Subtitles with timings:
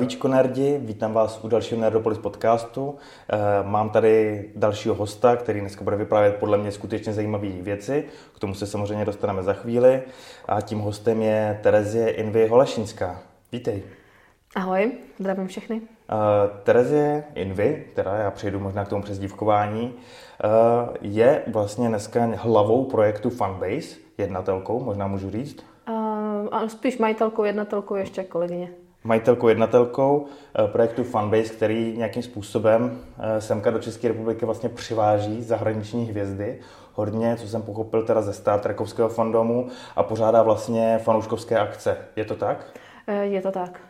[0.00, 2.96] Zdravíčko nerdi, vítám vás u dalšího Nerdopolis podcastu.
[3.32, 8.04] Eh, mám tady dalšího hosta, který dneska bude vyprávět podle mě skutečně zajímavé věci.
[8.36, 10.02] K tomu se samozřejmě dostaneme za chvíli.
[10.48, 13.20] A tím hostem je Terezie Invy Holešinská.
[13.52, 13.82] Vítej.
[14.56, 15.76] Ahoj, zdravím všechny.
[15.76, 15.82] Uh,
[16.62, 23.30] Terezie Invy, teda já přejdu možná k tomu přezdívkování, uh, je vlastně dneska hlavou projektu
[23.30, 25.64] Funbase, jednatelkou, možná můžu říct?
[25.88, 28.70] Uh, spíš majitelkou, jednatelkou ještě kolegyně
[29.04, 35.42] majitelkou, jednatelkou eh, projektu Funbase, který nějakým způsobem eh, semka do České republiky vlastně přiváží
[35.42, 36.58] zahraniční hvězdy.
[36.94, 41.96] Hodně, co jsem pochopil teda ze Star Trekovského fandomu a pořádá vlastně fanouškovské akce.
[42.16, 42.66] Je to tak?
[43.06, 43.80] Eh, je to tak.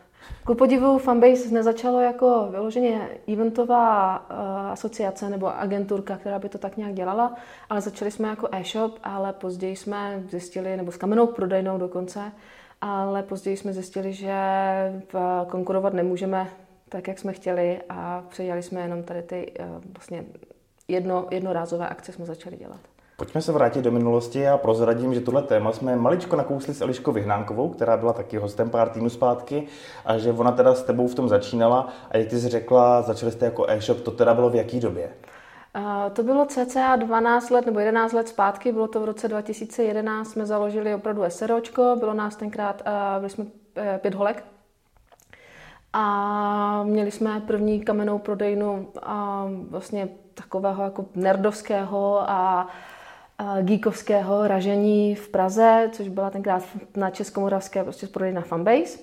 [0.45, 4.15] Ku podivu Fanbase nezačalo jako vyloženě eventová
[4.71, 7.35] asociace nebo agenturka, která by to tak nějak dělala,
[7.69, 12.31] ale začali jsme jako e-shop, ale později jsme zjistili, nebo s kamenou prodejnou dokonce,
[12.81, 14.33] ale později jsme zjistili, že
[15.47, 16.47] konkurovat nemůžeme
[16.89, 19.65] tak, jak jsme chtěli a předělali jsme jenom tady ty eh,
[19.97, 20.25] vlastně
[20.87, 22.79] jedno, jednorázové akce jsme začali dělat.
[23.17, 27.11] Pojďme se vrátit do minulosti a prozradím, že tohle téma jsme maličko nakousli s Eliškou
[27.11, 29.67] Vyhnánkovou, která byla taky hostem pár týdnů zpátky
[30.05, 33.31] a že ona teda s tebou v tom začínala a jak ty jsi řekla, začali
[33.31, 35.09] jste jako e-shop, to teda bylo v jaký době?
[36.13, 40.45] To bylo cca 12 let nebo 11 let zpátky, bylo to v roce 2011, jsme
[40.45, 42.81] založili opravdu SROčko, bylo nás tenkrát,
[43.19, 44.43] byli jsme e, pět holek
[45.93, 52.67] a měli jsme první kamennou prodejnu a vlastně takového jako nerdovského a
[53.61, 56.63] geekovského ražení v Praze, což byla tenkrát
[56.95, 58.99] na Českomoravské prostě prodejna Fanbase.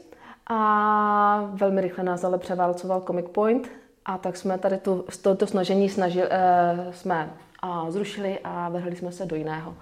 [0.47, 3.69] A velmi rychle nás ale převálcoval Comic Point,
[4.08, 7.30] a tak jsme tady tu, toto snažení snažili, uh, jsme
[7.64, 9.74] uh, zrušili a vrhli jsme se do jiného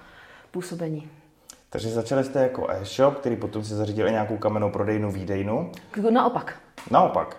[0.50, 1.10] působení.
[1.70, 5.72] Takže začali jste jako e-shop, který potom si zařídil nějakou kamennou prodejnu výdejnu.
[6.10, 6.54] Naopak.
[6.90, 7.36] Naopak.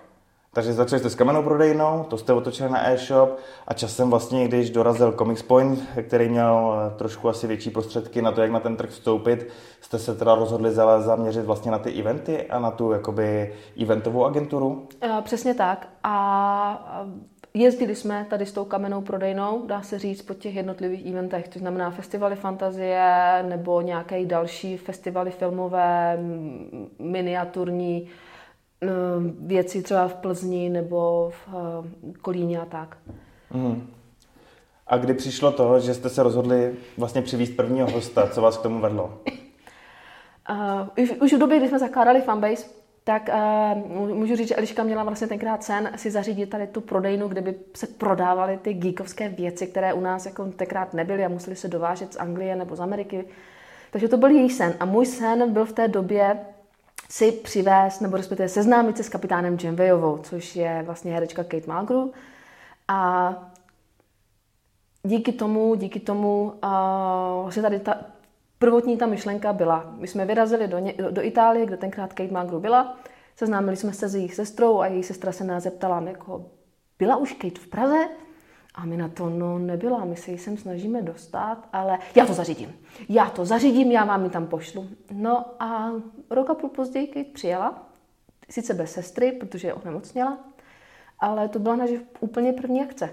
[0.58, 4.70] Takže začali jste s kamennou prodejnou, to jste otočili na e-shop a časem vlastně, když
[4.70, 8.76] dorazil Comics Point, který měl eh, trošku asi větší prostředky na to, jak na ten
[8.76, 9.48] trh vstoupit,
[9.82, 14.88] jste se teda rozhodli zaměřit vlastně na ty eventy a na tu jakoby eventovou agenturu?
[15.02, 15.88] Eh, přesně tak.
[16.04, 17.02] A
[17.54, 21.60] jezdili jsme tady s tou kamennou prodejnou, dá se říct, po těch jednotlivých eventech, to
[21.60, 23.10] znamená festivaly fantazie
[23.50, 26.20] nebo nějaké další festivaly filmové,
[27.00, 28.27] miniaturní, Eh,
[29.40, 31.56] věci třeba v Plzni nebo v
[32.10, 32.98] eh, Kolíně a tak.
[33.54, 33.88] Mm.
[34.88, 38.62] A kdy přišlo to, že jste se rozhodli vlastně přivést prvního hosta, co vás k
[38.62, 39.20] tomu vedlo?
[40.50, 42.68] Uh, už, už v době, kdy jsme zakládali Fanbase,
[43.04, 47.28] tak uh, můžu říct, že Eliška měla vlastně tenkrát sen si zařídit tady tu prodejnu,
[47.28, 51.56] kde by se prodávaly ty geekovské věci, které u nás jako tenkrát nebyly a museli
[51.56, 53.26] se dovážet z Anglie nebo z Ameriky.
[53.92, 54.74] Takže to byl její sen.
[54.80, 56.40] A můj sen byl v té době
[57.10, 62.10] si přivést, nebo respektive seznámit se s kapitánem Janvejovou, což je vlastně herečka Kate Mulgrew.
[62.88, 63.34] A
[65.04, 67.98] díky tomu, díky tomu uh, vlastně tady ta
[68.60, 69.94] prvotní ta myšlenka byla.
[69.98, 72.98] My jsme vyrazili do, do, do Itálie, kde tenkrát Kate Mulgrew byla,
[73.36, 76.46] seznámili jsme se s její sestrou a její sestra se nás zeptala, jako,
[77.00, 78.08] byla už Kate v Praze?
[78.76, 82.34] A my na to, no nebyla, my se jí sem snažíme dostat, ale já to
[82.34, 82.76] zařídím.
[83.10, 84.88] Já to zařídím, já vám ji tam pošlu.
[85.12, 85.92] No a
[86.30, 87.90] rok a půl později Kate přijela,
[88.50, 90.38] sice bez sestry, protože je onemocněla,
[91.20, 93.10] ale to byla naše úplně první akce.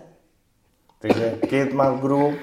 [0.99, 2.39] Takže Kate Mulgrew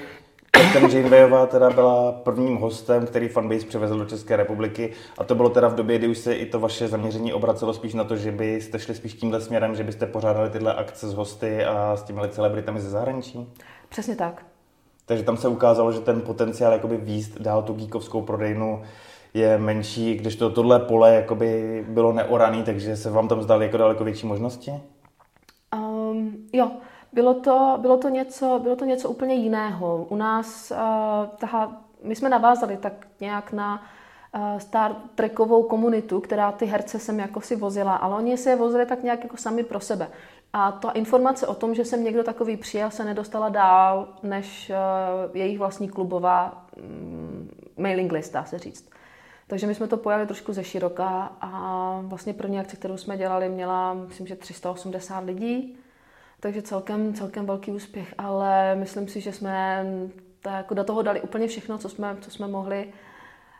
[0.72, 5.48] ten Janewayová teda byla prvním hostem, který Fanbase přivezl do České republiky a to bylo
[5.48, 8.32] teda v době, kdy už se i to vaše zaměření obracelo spíš na to, že
[8.32, 12.20] byste šli spíš tímhle směrem, že byste pořádali tyhle akce s hosty a s těmi
[12.28, 13.52] celebritami ze zahraničí?
[13.88, 14.46] Přesně tak.
[15.06, 18.82] Takže tam se ukázalo, že ten potenciál jakoby výst dál tu geekovskou prodejnu
[19.34, 23.76] je menší, když to tohle pole jakoby bylo neoraný, takže se vám tam zdaly jako
[23.76, 24.72] daleko větší možnosti?
[25.76, 26.70] Um, jo,
[27.12, 30.06] bylo to, bylo to, něco, bylo to něco úplně jiného.
[30.08, 30.76] U nás, uh,
[31.38, 33.82] taha, my jsme navázali tak nějak na
[34.34, 38.56] uh, Star Trekovou komunitu, která ty herce sem jako si vozila, ale oni si je
[38.56, 40.08] vozili tak nějak jako sami pro sebe.
[40.52, 45.36] A ta informace o tom, že jsem někdo takový přijel, se nedostala dál než uh,
[45.36, 48.92] jejich vlastní klubová um, mailing list, dá se říct.
[49.52, 53.48] Takže my jsme to pojali trošku ze široka a vlastně první akce, kterou jsme dělali,
[53.48, 55.78] měla, myslím, že 380 lidí.
[56.40, 59.84] Takže celkem, celkem velký úspěch, ale myslím si, že jsme
[60.40, 62.92] tak jako do toho dali úplně všechno, co jsme, co jsme mohli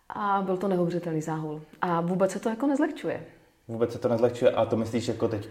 [0.09, 1.62] a byl to neuvěřitelný záhul.
[1.81, 3.27] A vůbec se to jako nezlehčuje.
[3.73, 5.49] Vůbec se to nezlehčuje a to myslíš jako teď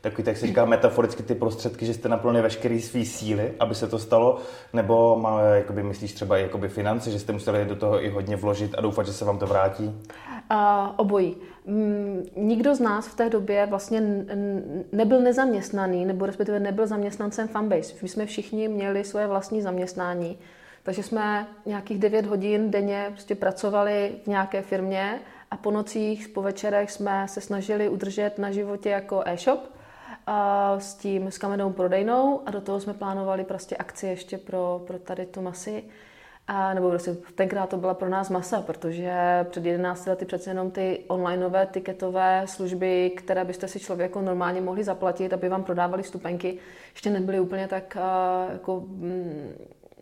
[0.00, 3.88] takový, tak se říká metaforicky ty prostředky, že jste naplnili veškerý svý síly, aby se
[3.88, 4.38] to stalo,
[4.72, 8.36] nebo má, jakoby, myslíš třeba i jakoby finance, že jste museli do toho i hodně
[8.36, 9.84] vložit a doufat, že se vám to vrátí?
[10.50, 10.58] Uh,
[10.96, 11.36] obojí.
[11.66, 14.02] Mm, nikdo z nás v té době vlastně
[14.92, 17.94] nebyl nezaměstnaný, nebo respektive nebyl zaměstnancem Fanbase.
[18.02, 20.38] My jsme všichni měli svoje vlastní zaměstnání,
[20.82, 26.42] takže jsme nějakých 9 hodin denně prostě pracovali v nějaké firmě a po nocích, po
[26.42, 29.76] večerech jsme se snažili udržet na životě jako e-shop
[30.78, 34.98] s tím s kamenou prodejnou a do toho jsme plánovali prostě akci ještě pro, pro
[34.98, 35.84] tady tu masy.
[36.48, 40.70] A, nebo prostě tenkrát to byla pro nás masa, protože před 11 lety přece jenom
[40.70, 46.58] ty onlineové tiketové služby, které byste si člověku normálně mohli zaplatit, aby vám prodávali stupenky,
[46.92, 49.54] ještě nebyly úplně tak uh, jako, mm,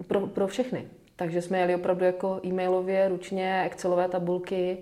[0.06, 0.88] pro, pro všechny.
[1.16, 4.78] Takže jsme jeli opravdu jako e-mailově, ručně, Excelové tabulky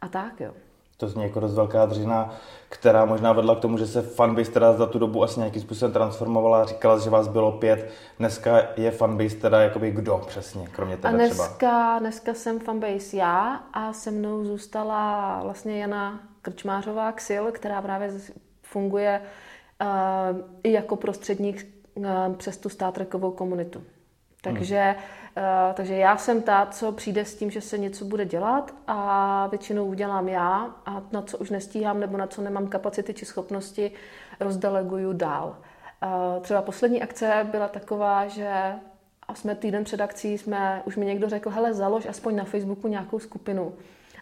[0.00, 0.52] a tak, jo.
[0.96, 2.34] To zní jako dost velká dřina,
[2.68, 5.92] která možná vedla k tomu, že se fanbase teda za tu dobu asi nějakým způsobem
[5.92, 6.64] transformovala.
[6.64, 7.90] Říkala, že vás bylo pět.
[8.18, 11.98] Dneska je fanbase teda jakoby kdo přesně, kromě tebe a dneska, třeba?
[11.98, 18.12] dneska jsem fanbase já a se mnou zůstala vlastně Jana Krčmářová Xil, která právě
[18.62, 19.22] funguje
[19.80, 22.06] uh, i jako prostředník uh,
[22.36, 23.82] přes tu Star Trekovou komunitu.
[24.42, 25.04] Takže, hmm.
[25.36, 29.46] Uh, takže já jsem ta, co přijde s tím, že se něco bude dělat a
[29.46, 33.92] většinou udělám já a na co už nestíhám nebo na co nemám kapacity či schopnosti,
[34.40, 35.56] rozdeleguju dál.
[36.02, 38.74] Uh, třeba poslední akce byla taková, že
[39.30, 42.88] a jsme týden před akcí, jsme, už mi někdo řekl, hele, založ aspoň na Facebooku
[42.88, 43.74] nějakou skupinu,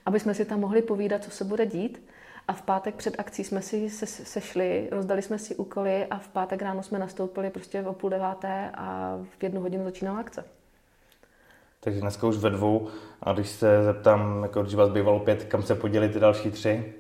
[0.07, 2.09] aby jsme si tam mohli povídat, co se bude dít.
[2.49, 6.29] A v pátek před akcí jsme si se, sešli, rozdali jsme si úkoly a v
[6.29, 10.45] pátek ráno jsme nastoupili prostě o půl deváté a v jednu hodinu začínala akce.
[11.81, 12.89] Takže dneska už ve dvou.
[13.23, 16.95] A když se zeptám, jako když vás bývalo pět, kam se podělili ty další tři?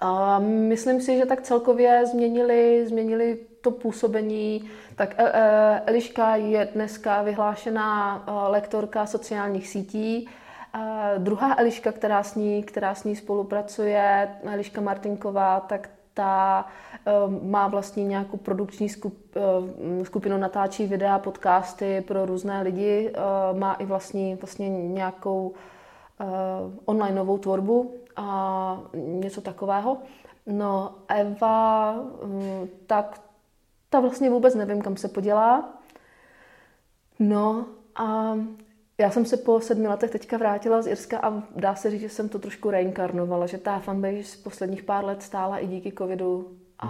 [0.00, 4.70] A myslím si, že tak celkově změnili, změnili to působení.
[4.96, 10.28] Tak e, e, Eliška je dneska vyhlášená e, lektorka sociálních sítí
[10.72, 16.66] a druhá Eliška, která s ní, která s ní spolupracuje, Eliška Martinková, tak ta
[17.26, 23.12] um, má vlastně nějakou produkční um, skupinu, natáčí videa, podcasty pro různé lidi,
[23.52, 25.54] uh, má i vlastní, vlastně nějakou
[26.84, 29.98] online novou tvorbu a něco takového.
[30.46, 31.94] No Eva,
[32.86, 33.20] tak
[33.90, 35.68] ta vlastně vůbec nevím, kam se podělá.
[37.18, 37.66] No
[37.96, 38.34] a
[39.00, 42.08] já jsem se po sedmi letech teďka vrátila z Irska a dá se říct, že
[42.08, 46.88] jsem to trošku reinkarnovala, že ta fanbase posledních pár let stála i díky covidu a,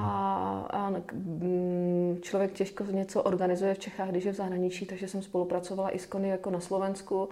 [0.70, 5.90] a mm, člověk těžko něco organizuje v Čechách, když je v zahraničí, takže jsem spolupracovala
[5.90, 7.28] i s Kony jako na Slovensku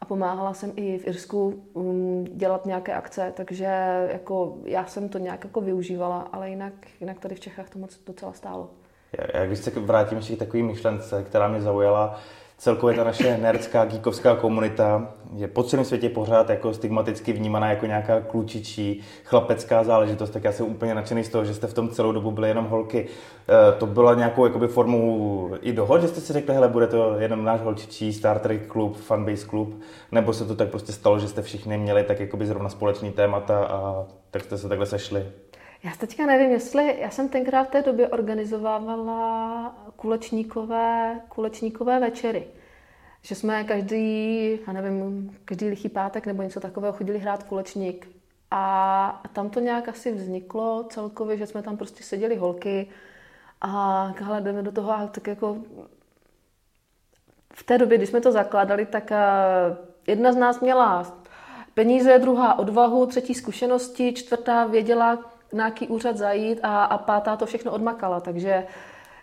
[0.00, 3.64] a pomáhala jsem i v Irsku um, dělat nějaké akce, takže
[4.12, 8.00] jako já jsem to nějak jako využívala, ale jinak, jinak tady v Čechách to moc
[8.06, 8.70] docela stálo.
[9.18, 12.20] Já, já když se vrátím ještě k takové myšlence, která mě zaujala,
[12.62, 17.86] celkově ta naše nerdská, geekovská komunita je po celém světě pořád jako stigmaticky vnímaná jako
[17.86, 21.88] nějaká klučičí, chlapecká záležitost, tak já jsem úplně nadšený z toho, že jste v tom
[21.88, 23.06] celou dobu byli jenom holky.
[23.48, 27.14] E, to byla nějakou jakoby formou i dohod, že jste si řekli, hele, bude to
[27.18, 29.80] jenom náš holčičí Star Trek klub, fanbase klub,
[30.12, 33.64] nebo se to tak prostě stalo, že jste všichni měli tak jakoby zrovna společný témata
[33.64, 35.26] a tak jste se takhle sešli?
[35.84, 42.46] Já teďka nevím, jestli, já jsem tenkrát v té době organizovávala kulečníkové, kulečníkové večery.
[43.22, 48.08] Že jsme každý, já nevím, každý lichý pátek nebo něco takového chodili hrát kulečník.
[48.50, 52.88] A tam to nějak asi vzniklo celkově, že jsme tam prostě seděli holky
[53.60, 55.56] a hele, jdeme do toho a tak jako
[57.54, 59.18] v té době, když jsme to zakládali, tak eh,
[60.06, 61.16] jedna z nás měla
[61.74, 67.46] peníze, druhá odvahu, třetí zkušenosti, čtvrtá věděla, na jaký úřad zajít a, a pátá to
[67.46, 68.20] všechno odmakala.
[68.20, 68.66] Takže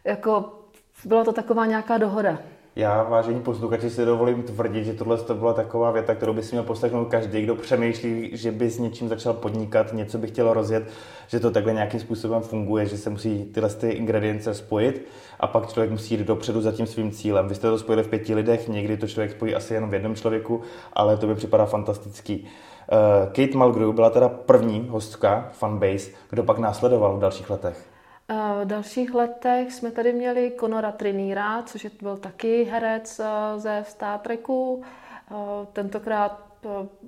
[0.04, 0.60] jako
[1.06, 2.40] byla to taková nějaká dohoda.
[2.80, 6.56] Já, vážení posluchači, si dovolím tvrdit, že tohle to byla taková věta, kterou by si
[6.56, 10.90] měl poslechnout každý, kdo přemýšlí, že by s něčím začal podnikat, něco by chtěl rozjet,
[11.28, 15.08] že to takhle nějakým způsobem funguje, že se musí tyhle ty ingredience spojit
[15.40, 17.48] a pak člověk musí jít dopředu za tím svým cílem.
[17.48, 20.16] Vy jste to spojili v pěti lidech, někdy to člověk spojí asi jenom v jednom
[20.16, 20.62] člověku,
[20.94, 22.48] ale to by připadá fantastický.
[22.92, 27.89] Eh, Kate Mulgrew byla teda první hostka Fanbase, kdo pak následoval v dalších letech?
[28.30, 33.84] Eh, v dalších letech jsme tady měli Conora Triníra, což byl taky herec eh, ze
[33.88, 34.84] Star Treku,
[35.74, 36.50] tentokrát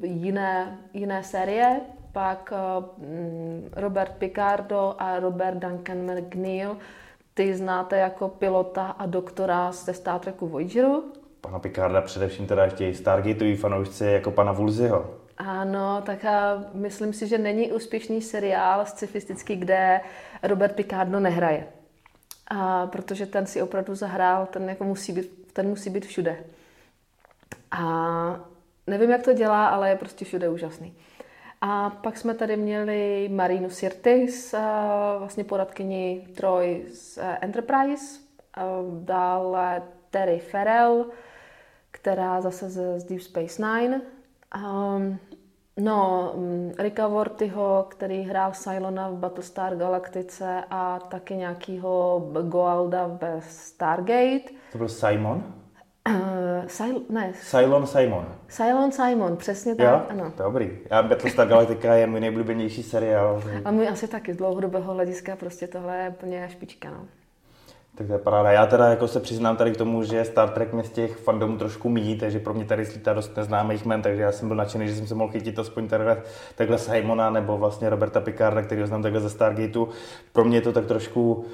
[0.04, 2.54] jiné, jiné série, pak
[2.98, 6.78] mm, Robert Picardo a Robert Duncan McNeil,
[7.34, 11.04] ty znáte jako pilota a doktora ze Star Treku Voyageru.
[11.42, 15.21] Pana Picarda především teda ještě i Stargateový fanoušci jako pana Woolseyho.
[15.46, 20.02] Ano, tak a myslím si, že není úspěšný seriál scifistický, kde
[20.44, 21.68] Robert Picardo nehraje.
[22.48, 26.44] A protože ten si opravdu zahrál, ten, jako musí, být, ten musí být všude.
[27.72, 27.82] A
[28.88, 30.96] nevím, jak to dělá, ale je prostě všude úžasný.
[31.62, 34.56] A pak jsme tady měli Marinu Sirtis,
[35.20, 38.20] vlastně poradkyni Troy z Enterprise,
[39.00, 41.06] dále Terry Farrell,
[41.92, 44.02] která zase z Deep Space Nine.
[44.56, 45.20] Um,
[45.84, 53.42] no, mm, Ricka Vortyho, který hrál Cylona v Battlestar Galactice a taky nějakýho Goalda ve
[53.42, 54.50] Stargate.
[54.72, 55.44] To byl Simon?
[56.10, 56.16] Uh,
[56.78, 57.34] Sil- ne.
[57.42, 58.26] Cylon Simon.
[58.48, 60.02] Cylon Simon, přesně tak, jo?
[60.10, 60.34] ano.
[60.38, 60.78] Dobrý.
[60.92, 63.44] Já Battlestar Galactica je můj nejblíbenější seriál.
[63.66, 67.06] A můj asi taky z dlouhodobého hlediska prostě tohle je úplně špička, no.
[67.96, 68.52] Tak to je paráda.
[68.52, 71.58] Já teda jako se přiznám tady k tomu, že Star Trek mě z těch fandomů
[71.58, 74.88] trošku míjí, takže pro mě tady slítá dost neznámých men, takže já jsem byl nadšený,
[74.88, 76.22] že jsem se mohl chytit aspoň takhle,
[76.56, 79.88] takhle Simona nebo vlastně Roberta Picarda, který ho znám takhle ze Stargateu.
[80.34, 81.46] Pro mě je to tak trošku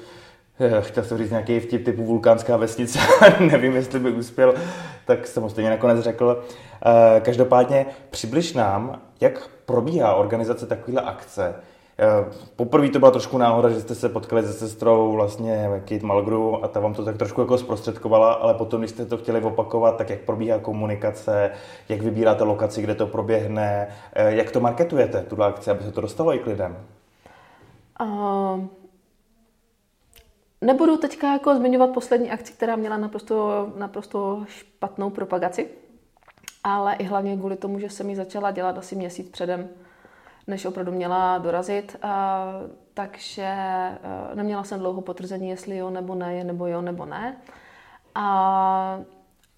[0.60, 2.98] eh, chtěl jsem říct nějaký vtip typu vulkánská vesnice,
[3.40, 4.54] nevím, jestli by uspěl,
[5.04, 6.44] tak jsem ho stejně nakonec řekl.
[6.86, 11.54] Eh, každopádně přibliž nám, jak probíhá organizace takovéhle akce,
[12.56, 16.68] poprvé to byla trošku náhoda, že jste se potkali se sestrou vlastně Kate Malgru a
[16.68, 20.10] ta vám to tak trošku jako zprostředkovala, ale potom, když jste to chtěli opakovat, tak
[20.10, 21.50] jak probíhá komunikace,
[21.88, 26.00] jak vybíráte lokaci, kde to proběhne, eh, jak to marketujete, tuhle akci, aby se to
[26.00, 26.76] dostalo i k lidem?
[28.00, 28.64] Uh,
[30.60, 35.68] nebudu teďka jako zmiňovat poslední akci, která měla naprosto, naprosto špatnou propagaci,
[36.64, 39.68] ale i hlavně kvůli tomu, že jsem ji začala dělat asi měsíc předem
[40.48, 41.96] než opravdu měla dorazit.
[42.02, 42.44] A,
[42.94, 43.98] takže e,
[44.34, 47.36] neměla jsem dlouho potvrzení, jestli jo nebo ne, nebo jo nebo ne.
[48.14, 49.00] A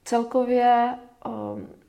[0.04, 1.80] celkově e,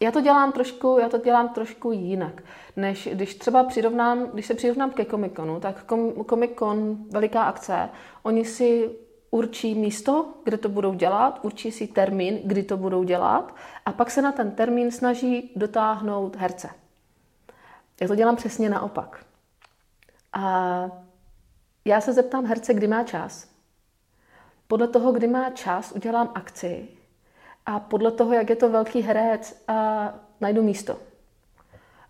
[0.00, 2.42] já to dělám trošku, já to dělám trošku jinak,
[2.76, 5.84] než když třeba přirovnám, když se přirovnám ke Comic-Conu, tak
[6.26, 7.88] Comic-Con, veliká akce,
[8.22, 8.90] oni si
[9.30, 13.54] určí místo, kde to budou dělat, určí si termín, kdy to budou dělat
[13.86, 16.81] a pak se na ten termín snaží dotáhnout herce.
[18.02, 19.24] Já to dělám přesně naopak.
[20.32, 20.90] A
[21.84, 23.48] já se zeptám herce, kdy má čas.
[24.68, 26.88] Podle toho, kdy má čas, udělám akci.
[27.66, 30.08] A podle toho, jak je to velký herec, a
[30.40, 30.98] najdu místo.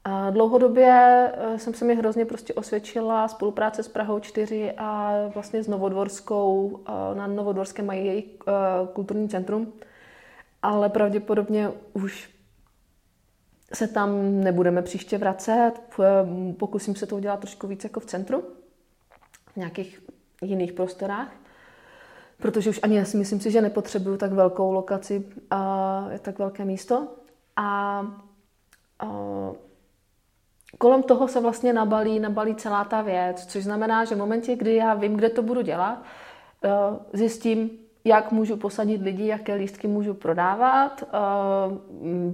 [0.04, 0.92] A dlouhodobě
[1.34, 6.80] e, jsem se mi hrozně prostě osvědčila spolupráce s Prahou 4 a vlastně s Novodvorskou.
[6.86, 8.52] E, na Novodvorské mají její e,
[8.92, 9.72] kulturní centrum,
[10.62, 12.31] ale pravděpodobně už
[13.74, 15.72] se tam nebudeme příště vracet.
[16.58, 18.44] Pokusím se to udělat trošku víc jako v centru,
[19.52, 20.02] v nějakých
[20.42, 21.32] jiných prostorách,
[22.38, 26.64] protože už ani já si myslím si, že nepotřebuju tak velkou lokaci a tak velké
[26.64, 27.08] místo.
[27.56, 28.00] A,
[28.98, 29.06] a
[30.78, 34.74] kolem toho se vlastně nabalí, nabalí celá ta věc, což znamená, že v momentě, kdy
[34.74, 36.02] já vím, kde to budu dělat,
[37.12, 37.70] zjistím,
[38.04, 41.02] jak můžu posadit lidi, jaké lístky můžu prodávat.
[41.02, 41.08] Eh,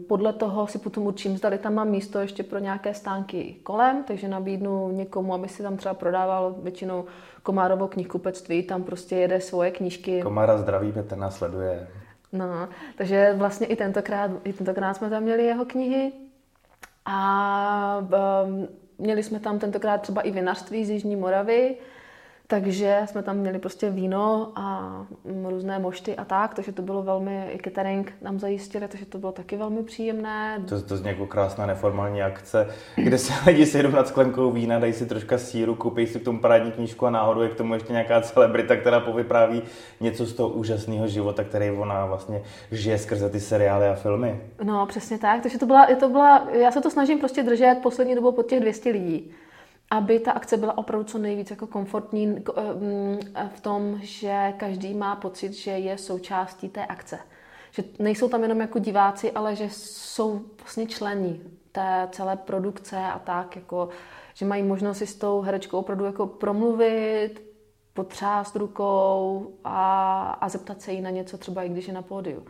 [0.08, 4.28] podle toho si potom určím, zda tam mám místo ještě pro nějaké stánky kolem, takže
[4.28, 7.04] nabídnu někomu, aby si tam třeba prodával většinou
[7.42, 10.22] Komárovo knihkupectví, tam prostě jede svoje knížky.
[10.22, 11.88] Komára zdraví, Petr nás sleduje.
[12.32, 16.12] No, takže vlastně i tentokrát, i tentokrát jsme tam měli jeho knihy
[17.04, 18.06] a
[18.44, 21.76] um, měli jsme tam tentokrát třeba i vinařství z Jižní Moravy,
[22.50, 24.96] takže jsme tam měli prostě víno a
[25.48, 29.32] různé mošty a tak, takže to bylo velmi, i catering nám zajistili, takže to bylo
[29.32, 30.62] taky velmi příjemné.
[30.68, 34.92] To, to zní jako krásná neformální akce, kde se lidi sejdou nad sklenkou vína, dají
[34.92, 37.92] si troška síru, koupí si k tomu parádní knížku a náhodou je k tomu ještě
[37.92, 39.62] nějaká celebrita, která povypráví
[40.00, 44.40] něco z toho úžasného života, který ona vlastně žije skrze ty seriály a filmy.
[44.62, 48.14] No, přesně tak, takže to byla, to byla, já se to snažím prostě držet poslední
[48.14, 49.34] dobou pod těch 200 lidí
[49.90, 53.18] aby ta akce byla opravdu co nejvíc jako komfortní eh, mm,
[53.48, 57.18] v tom, že každý má pocit, že je součástí té akce.
[57.70, 61.40] Že nejsou tam jenom jako diváci, ale že jsou vlastně člení
[61.72, 63.88] té celé produkce a tak, jako,
[64.34, 67.42] že mají možnost si s tou herečkou opravdu jako promluvit,
[67.94, 72.46] potřást rukou a, a zeptat se jí na něco, třeba i když je na pódiu.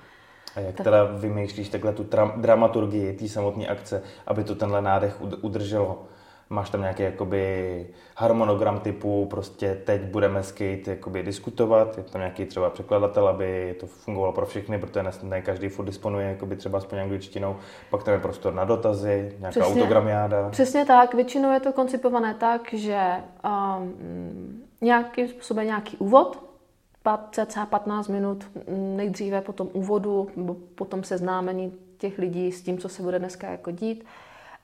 [0.57, 0.85] A jak tak.
[0.85, 6.07] teda vymýšlíš takhle tu dramaturgii té samotné akce, aby to tenhle nádech udrželo?
[6.50, 7.87] Máš tam nějaký jakoby
[8.17, 13.87] harmonogram typu, prostě teď budeme skate jakoby diskutovat, je tam nějaký třeba překladatel, aby to
[13.87, 17.57] fungovalo pro všechny, protože ne, ne každý furt disponuje jakoby třeba aspoň angličtinou,
[17.90, 19.83] pak tam je prostor na dotazy, nějaká Přesně.
[19.83, 20.49] autogramiáda.
[20.50, 23.00] Přesně tak, většinou je to koncipované tak, že
[23.78, 26.49] um, nějakým způsobem nějaký úvod,
[27.31, 30.28] cca 15 minut nejdříve po tom úvodu,
[30.75, 34.05] potom seznámení těch lidí s tím, co se bude dneska jako dít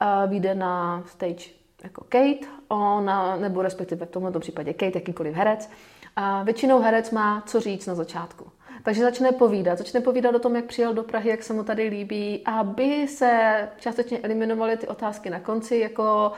[0.02, 5.70] uh, vyjde na stage jako Kate, ona, nebo respektive v tomto případě Kate, jakýkoliv herec.
[6.16, 8.46] A většinou herec má co říct na začátku.
[8.82, 9.78] Takže začne povídat.
[9.78, 13.68] Začne povídat o tom, jak přijel do Prahy, jak se mu tady líbí, aby se
[13.78, 16.32] částečně eliminovaly ty otázky na konci, jako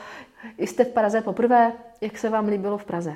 [0.57, 3.15] jste v Praze poprvé, jak se vám líbilo v Praze.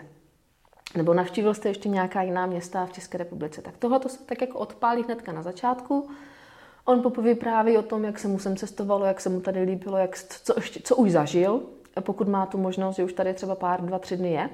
[0.95, 3.61] Nebo navštívil jste ještě nějaká jiná města v České republice.
[3.61, 6.09] Tak tohle to se tak jako odpálí hnedka na začátku.
[6.85, 9.97] On popoví právě o tom, jak se mu sem cestovalo, jak se mu tady líbilo,
[9.97, 11.63] jak, co, ještě, co už zažil,
[11.99, 14.49] pokud má tu možnost, že už tady třeba pár, dva, tři dny je.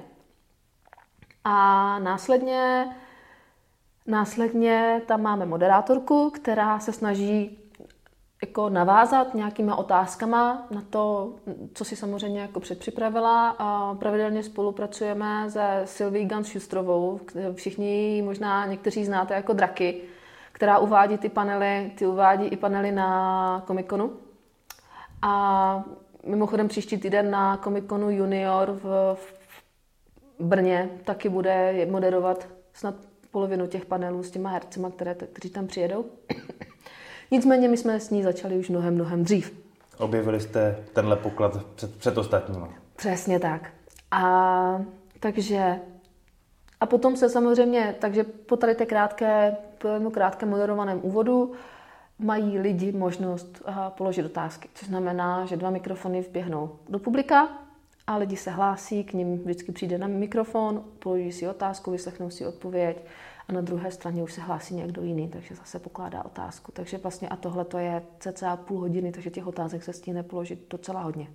[1.44, 2.88] A následně,
[4.06, 7.58] následně tam máme moderátorku, která se snaží
[8.42, 11.34] jako navázat nějakýma otázkama na to,
[11.74, 13.56] co si samozřejmě jako předpřipravila.
[13.58, 17.20] A pravidelně spolupracujeme se Sylvie Gans Šustrovou,
[17.54, 20.02] všichni možná někteří znáte jako Draky,
[20.52, 24.12] která uvádí ty panely, ty uvádí i panely na Comiconu.
[25.22, 25.84] A
[26.26, 29.16] mimochodem příští týden na Comiconu Junior v,
[30.38, 32.94] v Brně taky bude moderovat snad
[33.30, 36.04] polovinu těch panelů s těma hercema, které, kteří tam přijedou.
[37.30, 39.58] Nicméně my jsme s ní začali už mnohem, mnohem dřív.
[39.98, 42.66] Objevili jste tenhle poklad před, před ostatními.
[42.96, 43.70] Přesně tak.
[44.10, 44.82] A
[45.20, 45.80] takže
[46.80, 51.52] a potom se samozřejmě, takže po tady té krátké, po krátké moderovaném úvodu
[52.18, 54.68] mají lidi možnost aha, položit otázky.
[54.74, 57.48] Což znamená, že dva mikrofony vběhnou do publika
[58.06, 62.46] a lidi se hlásí, k ním vždycky přijde na mikrofon, položí si otázku, vyslechnou si
[62.46, 63.04] odpověď
[63.48, 66.72] a na druhé straně už se hlásí někdo jiný, takže zase pokládá otázku.
[66.72, 70.66] Takže vlastně a tohle to je cca půl hodiny, takže těch otázek se stíne položit
[70.70, 71.28] docela hodně.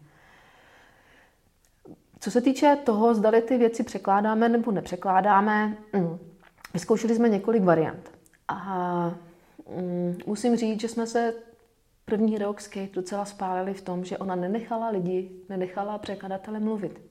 [2.19, 6.17] Co se týče toho, zdali ty věci překládáme nebo nepřekládáme, mm,
[6.73, 8.11] vyzkoušeli jsme několik variant.
[8.47, 9.15] A
[9.77, 11.33] mm, musím říct, že jsme se
[12.05, 17.01] první rok s Kate docela spálili v tom, že ona nenechala lidi, nenechala překladatele mluvit.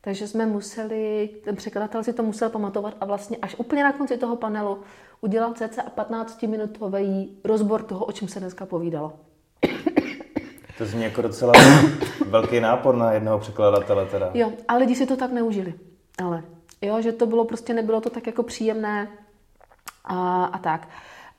[0.00, 4.16] Takže jsme museli, ten překladatel si to musel pamatovat a vlastně až úplně na konci
[4.16, 4.78] toho panelu
[5.20, 9.12] udělal cca 15-minutový rozbor toho, o čem se dneska povídalo.
[10.78, 11.52] To zní jako docela
[12.26, 14.30] velký nápor na jednoho překladatele teda.
[14.34, 15.74] Jo, a lidi si to tak neužili.
[16.24, 16.42] Ale
[16.82, 19.08] jo, že to bylo prostě, nebylo to tak jako příjemné
[20.04, 20.88] a, a tak.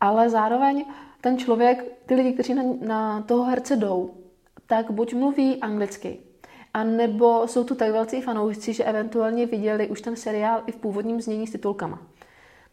[0.02, 0.86] Ale zároveň
[1.22, 4.14] ten člověk, ty lidi, kteří na, na toho herce jdou,
[4.68, 6.20] tak buď mluví anglicky,
[6.74, 10.76] a nebo jsou tu tak velcí fanoušci, že eventuálně viděli už ten seriál i v
[10.76, 12.00] původním znění s titulkama.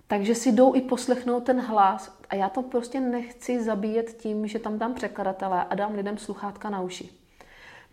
[0.07, 4.59] Takže si jdou i poslechnout ten hlas a já to prostě nechci zabíjet tím, že
[4.59, 7.11] tam dám překladatele a dám lidem sluchátka na uši.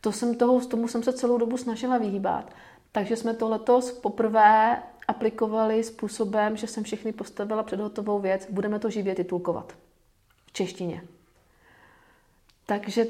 [0.01, 2.51] To jsem toho, tomu jsem se celou dobu snažila vyhýbat.
[2.91, 8.79] Takže jsme to letos poprvé aplikovali způsobem, že jsem všechny postavila před hotovou věc, budeme
[8.79, 9.73] to živě titulkovat
[10.45, 11.01] v češtině.
[12.65, 13.05] Takže...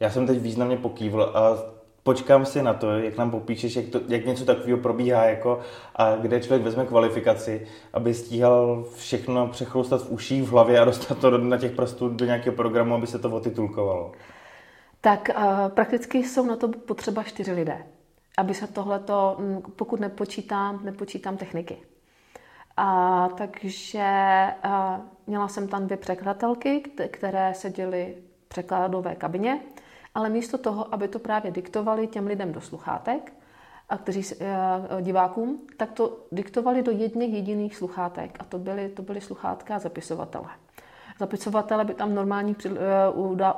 [0.00, 1.56] Já jsem teď významně pokývl a
[2.02, 5.60] počkám si na to, jak nám popíšeš, jak, to, jak něco takového probíhá jako,
[5.96, 11.18] a kde člověk vezme kvalifikaci, aby stíhal všechno přechloustat v uších, v hlavě a dostat
[11.18, 14.12] to na těch prostů do nějakého programu, aby se to otitulkovalo.
[15.00, 17.86] Tak uh, prakticky jsou na to potřeba čtyři lidé,
[18.36, 21.82] aby se tohleto, mm, pokud nepočítám, nepočítám techniky.
[22.76, 24.04] A, takže
[24.62, 29.60] a, měla jsem tam dvě překladatelky, které seděly v překladové kabině
[30.14, 33.32] ale místo toho, aby to právě diktovali těm lidem do sluchátek,
[33.88, 39.02] a kteří, eh, divákům, tak to diktovali do jedných jediných sluchátek a to byly, to
[39.02, 40.48] byly sluchátka zapisovatele.
[41.20, 42.70] Zapisovatele by tam v normálních eh,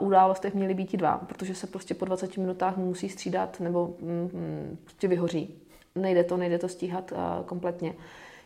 [0.01, 5.09] událostech měli být dva, protože se prostě po 20 minutách musí střídat nebo mm, prostě
[5.09, 5.55] vyhoří.
[5.95, 7.95] Nejde to, nejde to stíhat uh, kompletně.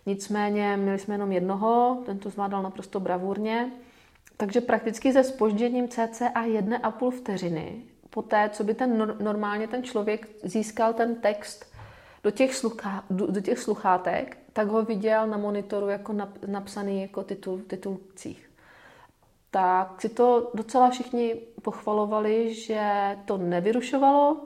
[0.07, 3.73] Nicméně měli jsme jenom jednoho, ten to zvládal naprosto bravurně,
[4.37, 10.93] takže prakticky se spožděním cca 1,5 vteřiny poté, co by ten normálně ten člověk získal
[10.93, 11.73] ten text
[12.25, 17.03] do těch, sluchá, do, do těch sluchátek, tak ho viděl na monitoru jako nap, napsaný
[17.03, 18.51] jako titul, titulcích.
[19.51, 24.37] Tak si to docela všichni pochvalovali, že to nevyrušovalo,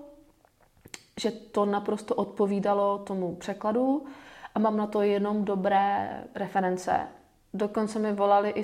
[1.21, 4.07] že to naprosto odpovídalo tomu překladu
[4.55, 7.09] a mám na to jenom dobré reference
[7.55, 8.63] Dokonce mi volali i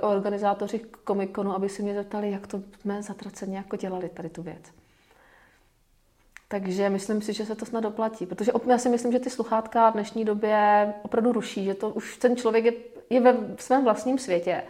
[0.00, 4.62] organizátoři komikonu, aby si mě zeptali, jak to jsme zatraceně jako dělali tady tu věc.
[6.48, 9.90] Takže myslím si, že se to snad doplatí, protože já si myslím, že ty sluchátka
[9.90, 12.72] v dnešní době opravdu ruší, že to už ten člověk je,
[13.10, 14.62] je ve svém vlastním světě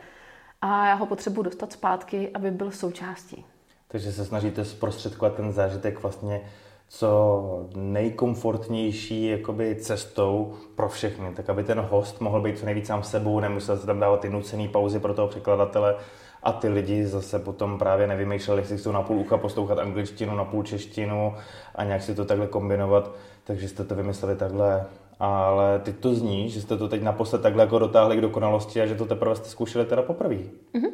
[0.64, 3.44] a já ho potřebuji dostat zpátky, aby byl součástí.
[3.88, 6.40] Takže se snažíte zprostředkovat ten zážitek vlastně
[6.88, 13.02] co nejkomfortnější jakoby cestou pro všechny, tak aby ten host mohl být co nejvíc sám
[13.02, 15.96] sebou, nemusel se tam dávat ty nucené pauzy pro toho překladatele
[16.42, 20.44] a ty lidi zase potom právě nevymýšleli, jestli chcou na půl ucha poslouchat angličtinu, na
[20.44, 21.34] půl češtinu
[21.74, 23.10] a nějak si to takhle kombinovat,
[23.44, 24.86] takže jste to vymysleli takhle.
[25.20, 28.86] Ale teď to zní, že jste to teď naposled takhle jako dotáhli k dokonalosti a
[28.86, 30.34] že to teprve jste zkoušeli teda poprvé.
[30.34, 30.92] Mm-hmm.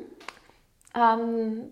[0.97, 1.71] Um,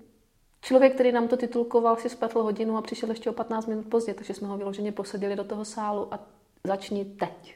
[0.61, 4.15] člověk, který nám to titulkoval, si spletl hodinu a přišel ještě o 15 minut pozdě,
[4.15, 6.19] takže jsme ho vyloženě posadili do toho sálu a
[6.65, 7.55] začni teď.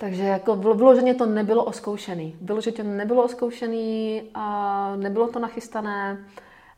[0.00, 2.36] Takže jako vyloženě to nebylo oskoušený.
[2.40, 6.26] Vyloženě to nebylo oskoušený a nebylo to nachystané.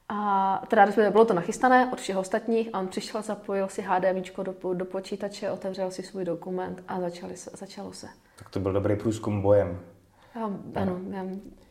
[0.08, 4.54] A teda bylo to nachystané od všech ostatních a on přišel, zapojil si HDMIčko do,
[4.74, 8.06] do počítače, otevřel si svůj dokument a začali se, začalo se.
[8.38, 9.80] Tak to byl dobrý průzkum bojem.
[10.34, 11.24] Já, ano, já,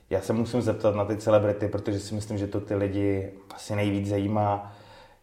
[0.10, 3.76] já se musím zeptat na ty celebrity, protože si myslím, že to ty lidi asi
[3.76, 4.74] nejvíc zajímá,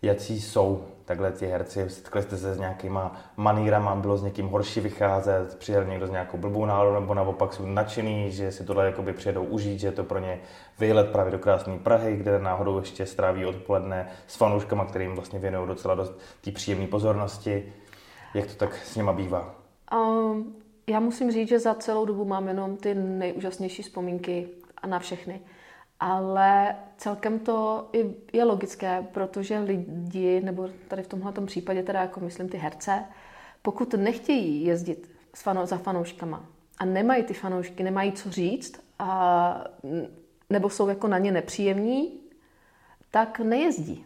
[0.03, 1.91] jaký jsou takhle ti herci.
[1.91, 6.39] Setkali jste se s nějakýma manýrama, bylo s někým horší vycházet, přijel někdo s nějakou
[6.39, 10.05] blbou náladu, nebo naopak jsou nadšený, že si tohle jakoby přijedou užít, že je to
[10.05, 10.41] pro ně
[10.79, 15.69] výlet právě do krásné Prahy, kde náhodou ještě stráví odpoledne s fanouškama, kterým vlastně věnují
[15.69, 17.73] docela dost té příjemné pozornosti.
[18.35, 19.55] Jak to tak s nima bývá?
[19.95, 20.55] Um,
[20.87, 24.49] já musím říct, že za celou dobu mám jenom ty nejúžasnější vzpomínky
[24.87, 25.41] na všechny.
[26.01, 27.89] Ale celkem to
[28.33, 33.05] je logické, protože lidi, nebo tady v tomhle případě teda jako myslím ty herce,
[33.63, 36.45] pokud nechtějí jezdit s fano, za fanouškama
[36.79, 39.65] a nemají ty fanoušky, nemají co říct, a,
[40.51, 42.21] nebo jsou jako na ně nepříjemní,
[43.11, 44.05] tak nejezdí.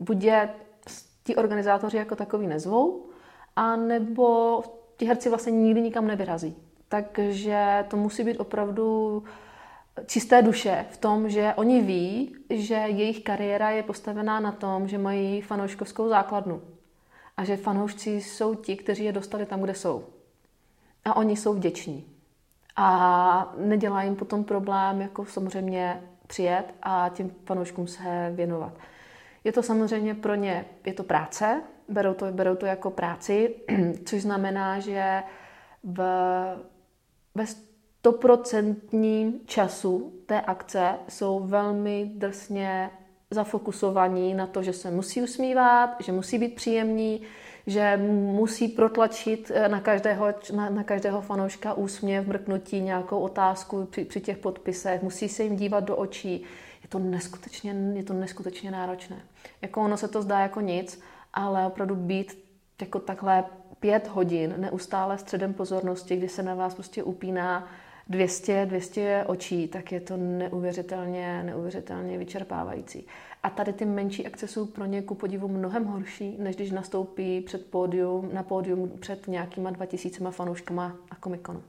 [0.00, 0.50] Buď je
[1.24, 3.06] ti organizátoři jako takový nezvou,
[3.56, 4.62] a nebo
[4.96, 6.56] ti herci vlastně nikdy nikam nevyrazí.
[6.88, 9.22] Takže to musí být opravdu
[10.06, 14.98] čisté duše v tom, že oni ví, že jejich kariéra je postavená na tom, že
[14.98, 16.62] mají fanouškovskou základnu.
[17.36, 20.04] A že fanoušci jsou ti, kteří je dostali tam, kde jsou.
[21.04, 22.06] A oni jsou vděční.
[22.76, 28.72] A nedělá jim potom problém, jako samozřejmě přijet a těm fanouškům se věnovat.
[29.44, 33.54] Je to samozřejmě pro ně, je to práce, berou to, berou to jako práci,
[34.04, 35.22] což znamená, že
[35.84, 35.98] v,
[37.34, 37.44] ve
[38.06, 42.90] stoprocentním času té akce jsou velmi drsně
[43.30, 47.22] zafokusovaní na to, že se musí usmívat, že musí být příjemní,
[47.66, 47.96] že
[48.32, 54.20] musí protlačit eh, na každého, na, na každého fanouška úsměv, mrknutí, nějakou otázku při, při
[54.20, 56.42] těch podpisech, musí se jim dívat do očí.
[56.82, 59.16] Je to neskutečně, je to neskutečně náročné.
[59.62, 61.00] Jako ono se to zdá jako nic,
[61.34, 62.38] ale opravdu být
[62.80, 63.44] jako takhle
[63.80, 67.68] pět hodin neustále středem pozornosti, kdy se na vás prostě upíná
[68.08, 73.06] 200, 200 očí, tak je to neuvěřitelně, neuvěřitelně vyčerpávající.
[73.42, 77.40] A tady ty menší akce jsou pro ně ku podivu mnohem horší, než když nastoupí
[77.40, 81.62] před pódium, na pódium před nějakýma 2000 fanouškama a komikonu.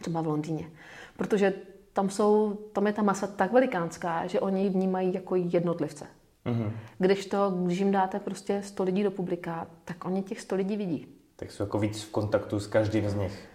[0.00, 0.70] Třeba v Londýně.
[1.16, 1.52] Protože
[1.92, 6.06] tam, jsou, tam je ta masa tak velikánská, že oni ji vnímají jako jednotlivce.
[6.46, 6.70] Mm-hmm.
[6.98, 10.76] Když to, když jim dáte prostě 100 lidí do publika, tak oni těch 100 lidí
[10.76, 11.06] vidí.
[11.36, 13.48] Tak jsou jako víc v kontaktu s každým z nich.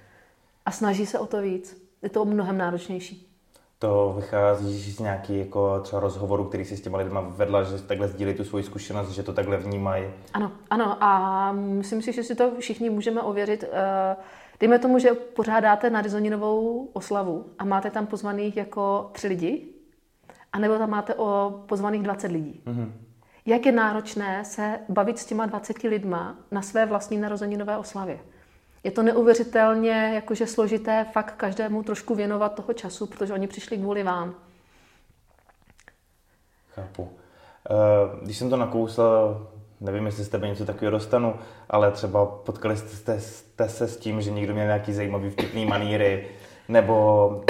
[0.65, 3.29] A snaží se o to víc je to mnohem náročnější.
[3.79, 8.07] To vychází z nějaký jako třeba rozhovoru, který si s těma lidma vedla, že takhle
[8.07, 10.05] sdílí tu svoji zkušenost, že to takhle vnímají.
[10.33, 13.63] Ano, ano a myslím si, že si to všichni můžeme ověřit.
[13.63, 14.15] Eh,
[14.59, 19.67] dejme tomu, že pořádáte na Rizoninovou oslavu a máte tam pozvaných jako tři lidi,
[20.53, 22.61] anebo tam máte o pozvaných 20 lidí.
[22.65, 22.91] Mm-hmm.
[23.45, 28.19] Jak je náročné se bavit s těma 20 lidma na své vlastní narozeninové oslavě?
[28.83, 34.03] Je to neuvěřitelně jakože složité fakt každému trošku věnovat toho času, protože oni přišli kvůli
[34.03, 34.35] vám.
[36.75, 37.09] Chápu.
[37.69, 39.01] Eh, když jsem to nakousl,
[39.81, 41.35] nevím, jestli z tebe něco takového dostanu,
[41.69, 46.27] ale třeba potkali jste, jste se s tím, že někdo měl nějaký zajímavý vtipný maníry,
[46.67, 47.43] nebo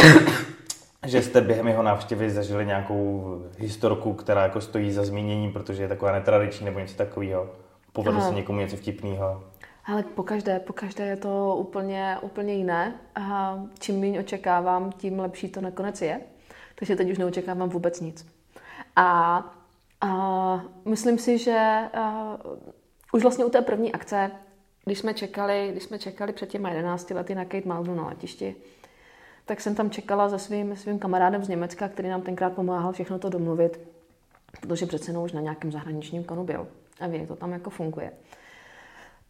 [1.06, 5.89] že jste během jeho návštěvy zažili nějakou historku, která jako stojí za zmíněním, protože je
[5.89, 7.48] taková netradiční nebo něco takového.
[7.94, 9.44] Povedlo se někomu něco vtipného?
[9.89, 12.95] Ale po každé, po každé je to úplně, úplně jiné.
[13.15, 16.21] A čím méně očekávám, tím lepší to nakonec je.
[16.75, 18.25] Takže teď už neočekávám vůbec nic.
[18.95, 19.38] A,
[20.02, 20.10] a
[20.86, 22.38] myslím si, že a,
[23.13, 24.32] už vlastně u té první akce,
[24.86, 28.56] když jsme čekali, když jsme čekali před těma 11 lety na Kate Maldu na letišti,
[29.45, 33.19] tak jsem tam čekala se svým, svým kamarádem z Německa, který nám tenkrát pomáhal všechno
[33.19, 33.80] to domluvit,
[34.62, 36.67] protože přece už na nějakém zahraničním konu byl
[36.99, 38.12] a ví, to tam jako funguje.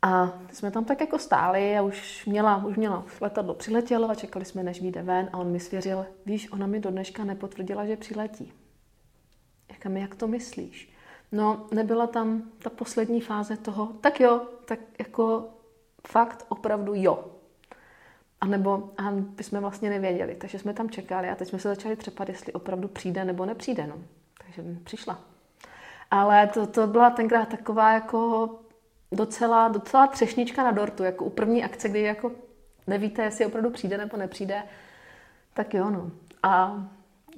[0.01, 4.45] A jsme tam tak jako stáli a už měla, už měla letadlo přiletělo a čekali
[4.45, 7.97] jsme, než vyjde ven a on mi svěřil, víš, ona mi do dneška nepotvrdila, že
[7.97, 8.53] přiletí.
[9.71, 10.93] Říkám, jak to myslíš?
[11.31, 15.49] No, nebyla tam ta poslední fáze toho, tak jo, tak jako
[16.07, 17.25] fakt opravdu jo.
[18.41, 20.35] A nebo a bychom vlastně nevěděli.
[20.35, 23.87] Takže jsme tam čekali a teď jsme se začali třepat, jestli opravdu přijde nebo nepřijde.
[23.87, 23.95] No.
[24.45, 25.19] Takže přišla.
[26.11, 28.49] Ale to, to byla tenkrát taková jako
[29.11, 32.31] docela, docela třešnička na dortu, jako u první akce, kdy jako
[32.87, 34.63] nevíte, jestli opravdu přijde nebo nepřijde,
[35.53, 36.11] tak jo, no.
[36.43, 36.83] A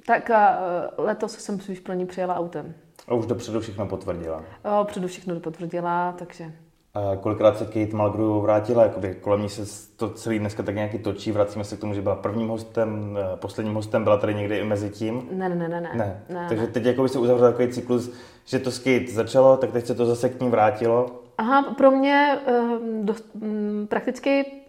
[0.06, 2.74] tak a e, letos jsem si už pro ní přijela autem.
[3.08, 4.44] A už dopředu všechno potvrdila.
[4.64, 6.52] Jo, předu všechno potvrdila, takže...
[6.94, 8.82] A kolikrát se Kate Mulgrew vrátila?
[8.82, 11.32] Jakoby kolem ní se to celý dneska tak nějaký točí.
[11.32, 14.64] Vracíme se k tomu, že byla prvním hostem, e, posledním hostem, byla tady někdy i
[14.64, 15.28] mezi tím.
[15.32, 15.90] Ne, ne, ne, ne.
[15.94, 16.22] ne.
[16.28, 16.72] ne Takže ne.
[16.72, 18.10] teď jako by se uzavřel takový cyklus,
[18.44, 21.21] že to s Kate začalo, tak teď se to zase k ní vrátilo.
[21.38, 24.62] Aha, pro mě um, do, um, prakticky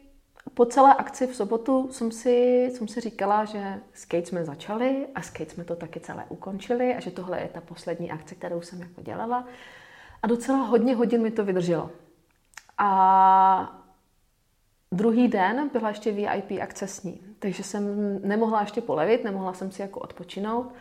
[0.54, 5.22] po celé akci v sobotu jsem si, jsem si říkala, že skate jsme začali a
[5.22, 8.82] skate jsme to taky celé ukončili a že tohle je ta poslední akce, kterou jsem
[8.82, 9.48] jako dělala.
[10.22, 11.92] A docela hodně hodin mi to vydrželo.
[12.78, 13.80] A
[14.92, 19.72] druhý den byla ještě VIP akce s ní, takže jsem nemohla ještě polevit, nemohla jsem
[19.72, 20.74] si jako odpočinout.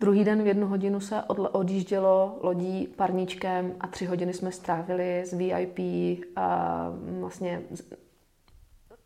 [0.00, 5.32] Druhý den v jednu hodinu se odjíždělo lodí parníčkem a tři hodiny jsme strávili s
[5.32, 5.78] VIP
[6.36, 6.88] a
[7.20, 7.62] vlastně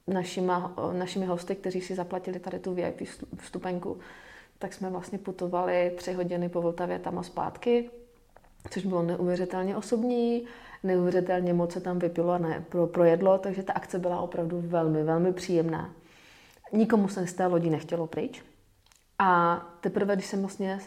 [0.06, 3.02] našima, našimi hosty, kteří si zaplatili tady tu VIP
[3.36, 3.98] vstupenku,
[4.58, 7.90] tak jsme vlastně putovali tři hodiny po Vltavě tam a zpátky,
[8.70, 10.44] což bylo neuvěřitelně osobní,
[10.82, 15.02] neuvěřitelně moc se tam vypilo a ne, pro, projedlo, takže ta akce byla opravdu velmi,
[15.02, 15.94] velmi příjemná.
[16.72, 18.42] Nikomu se z té lodi nechtělo pryč.
[19.18, 20.80] A teprve, když jsem vlastně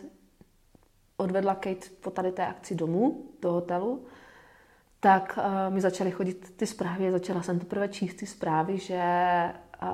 [1.17, 4.05] odvedla Kate po tady té akci domů, do hotelu,
[4.99, 9.03] tak uh, mi začaly chodit ty zprávy, začala jsem teprve číst ty zprávy, že,
[9.83, 9.89] uh,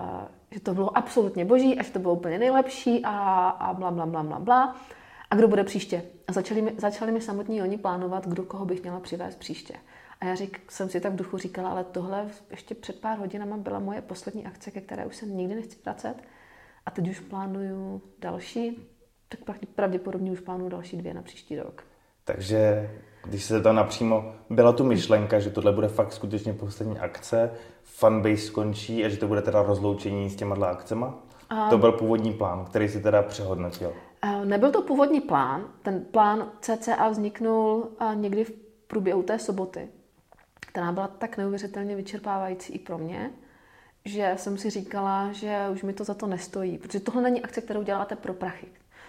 [0.52, 4.06] že to bylo absolutně boží a že to bylo úplně nejlepší a, a bla, bla,
[4.06, 4.76] bla, bla, bla.
[5.30, 6.04] A kdo bude příště?
[6.28, 9.74] A začali mi, začali mi samotní oni plánovat, kdo koho bych měla přivést příště.
[10.22, 13.58] A já řík, jsem si tak v duchu říkala, ale tohle ještě před pár hodinama
[13.58, 16.16] byla moje poslední akce, ke které už se nikdy nechci vracet.
[16.86, 18.88] A teď už plánuju další,
[19.30, 21.84] tak pravděpodobně už plánuju další dvě na příští rok.
[22.24, 22.92] Takže
[23.26, 27.52] když se tam napřímo, byla tu myšlenka, že tohle bude fakt skutečně poslední akce,
[27.84, 31.20] fanbase skončí a že to bude teda rozloučení s těma akcema?
[31.50, 31.70] A...
[31.70, 33.94] To byl původní plán, který si teda přehodnotil.
[34.44, 35.68] Nebyl to původní plán.
[35.82, 38.52] Ten plán CCA vzniknul někdy v
[38.88, 39.88] průběhu té soboty,
[40.60, 43.32] která byla tak neuvěřitelně vyčerpávající i pro mě,
[44.06, 47.62] že jsem si říkala, že už mi to za to nestojí, protože tohle není akce,
[47.62, 48.68] kterou děláte pro prachy.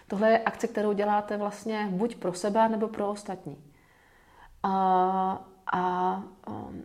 [0.09, 3.57] Tohle je akce, kterou děláte vlastně buď pro sebe, nebo pro ostatní.
[4.63, 6.17] A, a
[6.49, 6.83] um,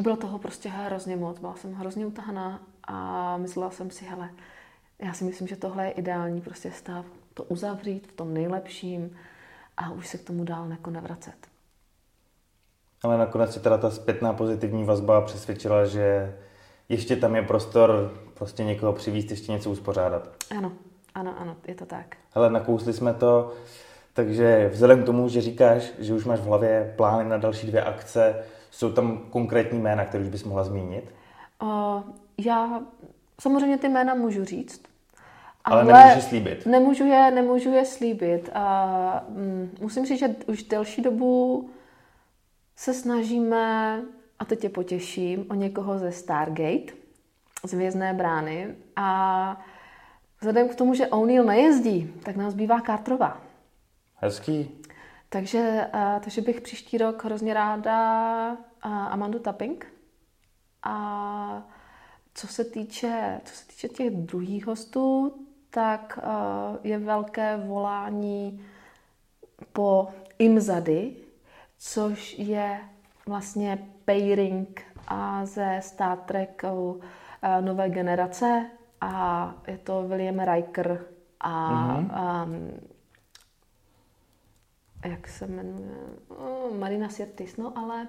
[0.00, 1.38] bylo toho prostě hrozně moc.
[1.38, 4.30] Byla jsem hrozně utahaná a myslela jsem si, hele,
[4.98, 9.16] já si myslím, že tohle je ideální prostě stav, to uzavřít v tom nejlepším
[9.76, 11.46] a už se k tomu dál jako nevracet.
[13.02, 16.36] Ale nakonec si teda ta zpětná pozitivní vazba přesvědčila, že
[16.90, 20.28] ještě tam je prostor prostě někoho přivízt, ještě něco uspořádat.
[20.58, 20.72] Ano,
[21.14, 22.16] ano, ano, je to tak.
[22.34, 23.52] Ale nakousli jsme to,
[24.12, 27.82] takže vzhledem k tomu, že říkáš, že už máš v hlavě plány na další dvě
[27.82, 31.14] akce, jsou tam konkrétní jména, které už bys mohla zmínit?
[31.62, 32.02] Uh,
[32.38, 32.80] já
[33.40, 34.82] samozřejmě ty jména můžu říct.
[35.64, 36.66] Ale, ale nemůžu slíbit.
[36.66, 38.50] Nemůžu je, nemůžu je slíbit.
[38.54, 41.70] A, mm, musím říct, že už delší dobu
[42.76, 44.02] se snažíme,
[44.40, 46.92] a teď tě potěším, o někoho ze Stargate,
[47.64, 48.74] z Vězné brány.
[48.96, 49.60] A
[50.40, 53.40] vzhledem k tomu, že O'Neill nejezdí, tak nás bývá Carterová.
[54.14, 54.70] Hezký.
[55.28, 58.58] Takže, uh, takže bych příští rok hrozně ráda uh,
[58.92, 59.86] Amandu Tapping.
[60.82, 61.68] A
[62.34, 65.34] co se týče, co se týče těch druhých hostů,
[65.70, 68.66] tak uh, je velké volání
[69.72, 71.16] po Imzady,
[71.78, 72.80] což je
[73.26, 77.00] vlastně pairing a ze Star Treku uh,
[77.60, 78.70] nové generace
[79.00, 81.06] a je to William Riker
[81.40, 82.10] a mm-hmm.
[82.44, 82.80] um,
[85.04, 85.96] jak se jmenuje,
[86.28, 88.08] oh, Marina Sirtis, no ale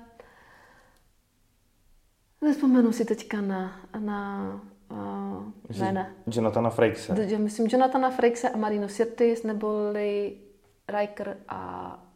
[2.41, 4.51] nespomenu si teďka na, na
[4.91, 6.07] uh, jména.
[6.27, 7.37] Jonathana Frakese.
[7.37, 10.37] Myslím Jonathana Frakese a Marino Sirtis, neboli
[10.87, 12.10] Riker a...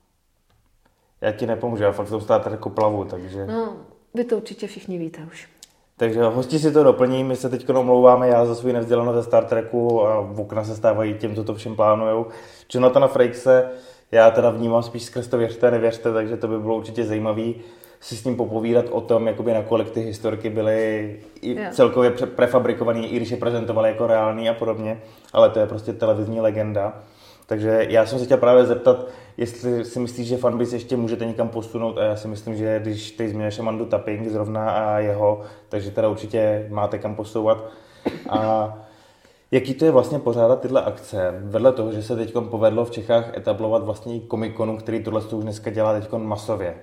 [1.26, 3.46] Já ti nepomůžu, já fakt v tom stát jako plavu, takže...
[3.46, 3.74] No,
[4.14, 5.50] vy to určitě všichni víte už.
[5.98, 9.46] Takže hosti si to doplní, my se teď omlouváme, já za svůj nevzdělanost ze Star
[9.46, 12.26] Treku a v okna se stávají těm, co to všem plánujou.
[12.74, 13.70] Jonathana Frakese
[14.12, 17.56] já teda vnímám spíš skrz to věřte, nevěřte, takže to by bylo určitě zajímavý
[18.00, 23.16] si s ním popovídat o tom, jakoby nakolik ty historky byly i celkově prefabrikované, i
[23.16, 25.02] když je prezentovaly jako reální a podobně,
[25.34, 27.04] ale to je prostě televizní legenda.
[27.48, 31.50] Takže já jsem se chtěl právě zeptat, jestli si myslíš, že fanbase ještě můžete někam
[31.50, 35.92] posunout a já si myslím, že když teď změníš Amandu Tapping zrovna a jeho, takže
[35.92, 37.58] teda určitě máte kam posouvat.
[38.30, 38.74] A
[39.52, 43.38] jaký to je vlastně pořádat tyhle akce, vedle toho, že se teď povedlo v Čechách
[43.38, 46.76] etablovat vlastně komikonu, který tohle už dneska dělá teď masově.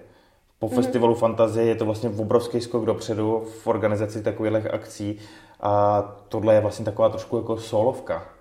[0.59, 0.75] Po mm-hmm.
[0.75, 5.19] festivalu Fantazie je to vlastně obrovský skok dopředu v organizaci takových akcí
[5.61, 8.32] a tohle je vlastně taková trošku jako solovka.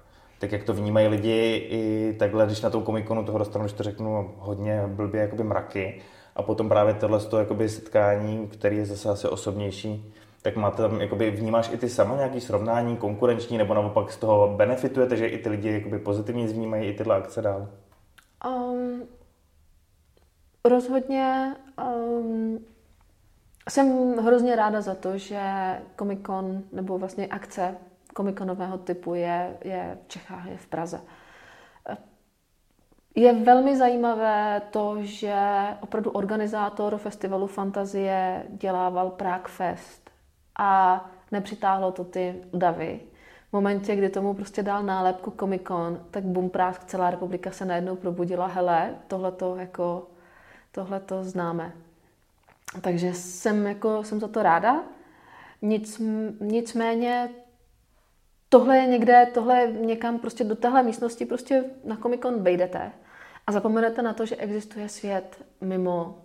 [0.42, 3.84] Tak jak to vnímají lidi i takhle, když na tou komikonu toho dostanu, když to
[3.84, 6.02] řeknu hodně blbě, jakoby mraky.
[6.36, 11.02] A potom právě tohle z toho setkání, který je zase asi osobnější, tak máte tam,
[11.02, 15.38] jakoby vnímáš i ty sama nějaký srovnání konkurenční, nebo naopak z toho benefitujete, že i
[15.38, 17.68] ty lidi jakoby pozitivně vnímají i tyhle akce dál?
[18.48, 19.04] Um,
[20.66, 21.56] rozhodně
[21.96, 22.60] um,
[23.70, 25.42] jsem hrozně ráda za to, že
[25.98, 27.76] Comic-Con, nebo vlastně akce
[28.14, 31.02] komikonového typu je, je v Čechách, je v Praze.
[33.16, 35.38] Je velmi zajímavé to, že
[35.82, 40.12] opravdu organizátor festivalu Fantazie dělával Prague Fest
[40.60, 43.00] a nepřitáhlo to ty davy.
[43.50, 47.66] V momentě, kdy tomu prostě dal nálepku Comic Con, tak bum, Prague, celá republika se
[47.66, 50.08] najednou probudila, hele, tohle to jako,
[50.72, 51.72] tohle to známe.
[52.82, 54.84] Takže jsem, jako, jsem za to ráda.
[55.62, 56.02] Nic,
[56.40, 57.30] nicméně
[58.54, 62.92] tohle je někde, tohle někam prostě do téhle místnosti prostě na Comic Con vejdete
[63.48, 66.18] a zapomenete na to, že existuje svět mimo,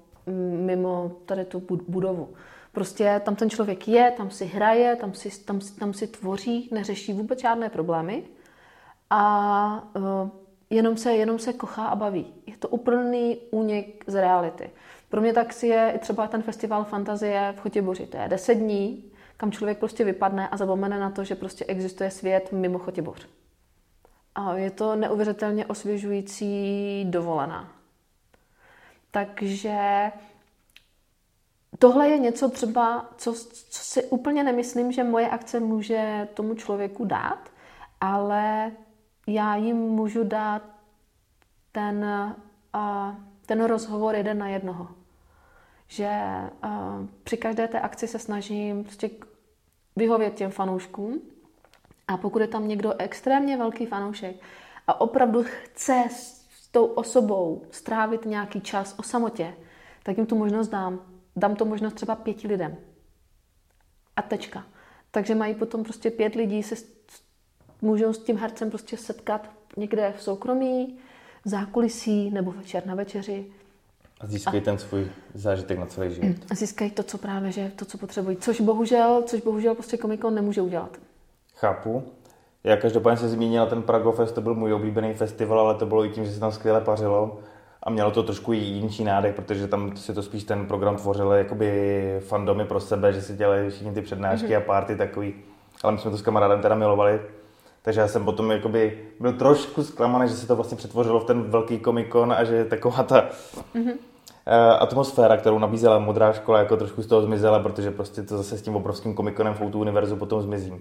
[0.51, 2.35] mimo tady tu budovu.
[2.73, 7.12] Prostě tam ten člověk je, tam si hraje, tam si, tam, tam si tvoří, neřeší
[7.12, 8.25] vůbec žádné problémy
[9.11, 10.29] a uh,
[10.71, 12.35] jenom, se, jenom se kochá a baví.
[12.47, 14.71] Je to úplný únik z reality.
[15.09, 18.07] Pro mě tak si je i třeba ten festival fantazie v Chotěboři.
[18.07, 22.11] To je 10 dní, kam člověk prostě vypadne a zapomene na to, že prostě existuje
[22.11, 23.29] svět mimo Chotěboř.
[24.35, 27.72] A je to neuvěřitelně osvěžující dovolená.
[29.11, 30.12] Takže
[31.79, 33.35] tohle je něco třeba, co,
[33.70, 37.51] co si úplně nemyslím, že moje akce může tomu člověku dát,
[38.01, 38.72] ale
[39.27, 40.62] já jim můžu dát
[41.72, 42.05] ten,
[42.75, 43.14] uh,
[43.46, 44.88] ten rozhovor jeden na jednoho.
[45.88, 46.11] Že
[46.64, 49.11] uh, při každé té akci se snažím prostě
[49.96, 51.20] vyhovět těm fanouškům
[52.09, 54.37] a pokud je tam někdo extrémně velký fanoušek
[54.87, 59.55] a opravdu chce s tou osobou strávit nějaký čas o samotě,
[60.03, 61.01] tak jim tu možnost dám.
[61.37, 62.77] Dám to možnost třeba pěti lidem.
[64.16, 64.66] A tečka.
[65.11, 66.75] Takže mají potom prostě pět lidí, se
[67.83, 70.99] můžou s tím hercem prostě setkat někde v soukromí,
[71.44, 73.53] v zákulisí nebo večer na večeři.
[74.21, 76.37] A získají a, ten svůj zážitek na celý život.
[76.51, 78.37] A získají to, co právě, že to, co potřebují.
[78.37, 80.97] Což bohužel, což bohužel prostě komikon nemůže udělat.
[81.55, 82.03] Chápu.
[82.65, 86.11] Já každopádně se zmínila ten Pragofest, to byl můj oblíbený festival, ale to bylo i
[86.11, 87.39] tím, že se tam skvěle pařilo
[87.83, 92.21] a mělo to trošku jinší nádech, protože tam si to spíš ten program tvořil jakoby
[92.21, 94.57] fandomy pro sebe, že si dělali všichni ty přednášky mm-hmm.
[94.57, 95.35] a party takový.
[95.83, 97.21] Ale my jsme to s kamarádem teda milovali.
[97.87, 101.42] Takže já jsem potom jakoby byl trošku zklamaný, že se to vlastně přetvořilo v ten
[101.42, 103.29] velký komikon a že taková ta
[103.75, 103.94] mm-hmm.
[104.79, 108.62] atmosféra, kterou nabízela modrá škola, jako trošku z toho zmizela, protože prostě to zase s
[108.62, 110.70] tím obrovským komikonem v Outu univerzu potom zmizí.
[110.70, 110.79] Uh,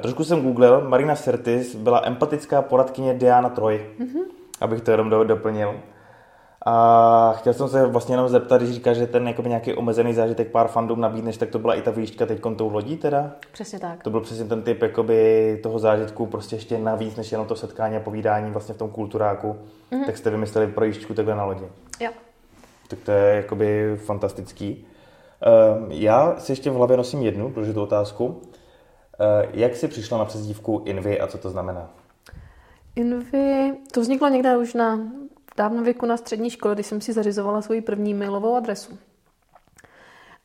[0.00, 4.24] trošku jsem googlil, Marina Sertis byla empatická poradkyně Diana Troy, mm-hmm.
[4.60, 5.74] abych to jenom doplnil.
[6.66, 10.50] A chtěl jsem se vlastně jenom zeptat, když říkáš, že ten jakoby nějaký omezený zážitek
[10.50, 13.30] pár fandom nabídneš, tak to byla i ta výška teď tou lodí teda?
[13.52, 14.02] Přesně tak.
[14.02, 17.96] To byl přesně ten typ jakoby toho zážitku, prostě ještě navíc, než jenom to setkání
[17.96, 19.56] a povídání vlastně v tom kulturáku,
[19.92, 20.06] mm-hmm.
[20.06, 21.64] tak jste vymysleli projížďku takhle na lodi.
[22.00, 22.10] Jo.
[22.88, 24.86] Tak to je jakoby fantastický.
[25.76, 28.26] Uh, já si ještě v hlavě nosím jednu důležitou otázku.
[28.26, 28.36] Uh,
[29.52, 31.90] jak jsi přišla na přezdívku Invy a co to znamená?
[32.96, 34.98] Invy, to vzniklo někde už na
[35.56, 38.98] dávno věku na střední škole, když jsem si zařizovala svoji první mailovou adresu.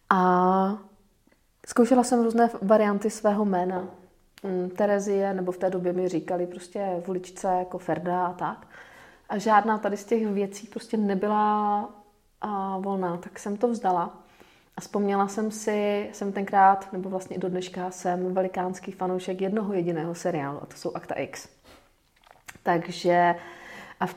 [0.10, 0.78] A
[1.67, 3.88] zkoušela jsem různé varianty svého jména.
[4.43, 8.67] Mm, Terezie, nebo v té době mi říkali prostě v uličce jako Ferda a tak.
[9.30, 11.89] A žádná tady z těch věcí prostě nebyla
[12.41, 14.24] a, volná, tak jsem to vzdala.
[14.78, 20.16] A vzpomněla jsem si, jsem tenkrát, nebo vlastně do dneška, jsem velikánský fanoušek jednoho jediného
[20.16, 21.49] seriálu, a to jsou Akta X.
[22.64, 23.36] Takže
[24.00, 24.16] a v,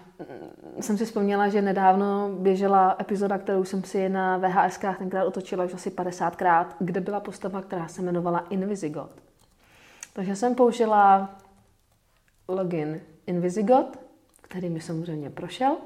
[0.81, 5.74] jsem si vzpomněla, že nedávno běžela epizoda, kterou jsem si na VHS tenkrát otočila už
[5.74, 9.11] asi 50krát, kde byla postava, která se jmenovala Invisigot.
[10.12, 11.31] Takže jsem použila
[12.49, 13.99] login Invisigot,
[14.41, 15.76] který mi samozřejmě prošel.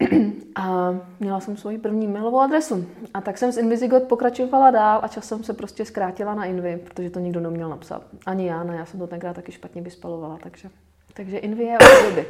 [0.56, 2.86] A měla jsem svoji první mailovou adresu.
[3.14, 7.10] A tak jsem z Invisigot pokračovala dál a časem se prostě zkrátila na Invi, protože
[7.10, 8.02] to nikdo neměl napsat.
[8.26, 10.70] Ani já ne, já jsem to tenkrát taky špatně vyspalovala, takže
[11.14, 12.26] takže Invie od doby.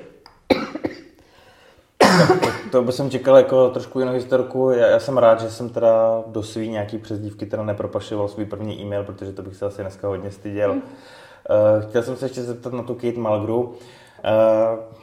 [2.73, 4.71] to by jsem čekal jako trošku jinou historku.
[4.71, 8.83] Já, já, jsem rád, že jsem teda do svý nějaký přezdívky teda nepropašoval svůj první
[8.83, 10.75] e-mail, protože to bych se asi dneska hodně styděl.
[10.75, 10.83] Mm.
[10.83, 13.63] Uh, chtěl jsem se ještě zeptat na tu Kate Malgru.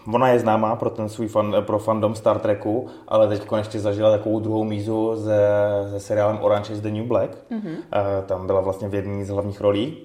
[0.10, 3.80] Uh, ona je známá pro ten svůj fan, pro fandom Star Treku, ale teď konečně
[3.80, 5.40] zažila takovou druhou mízu se,
[5.92, 7.32] se seriálem Orange is the New Black.
[7.52, 7.76] Mm-hmm.
[7.76, 9.98] Uh, tam byla vlastně v jedné z hlavních rolí.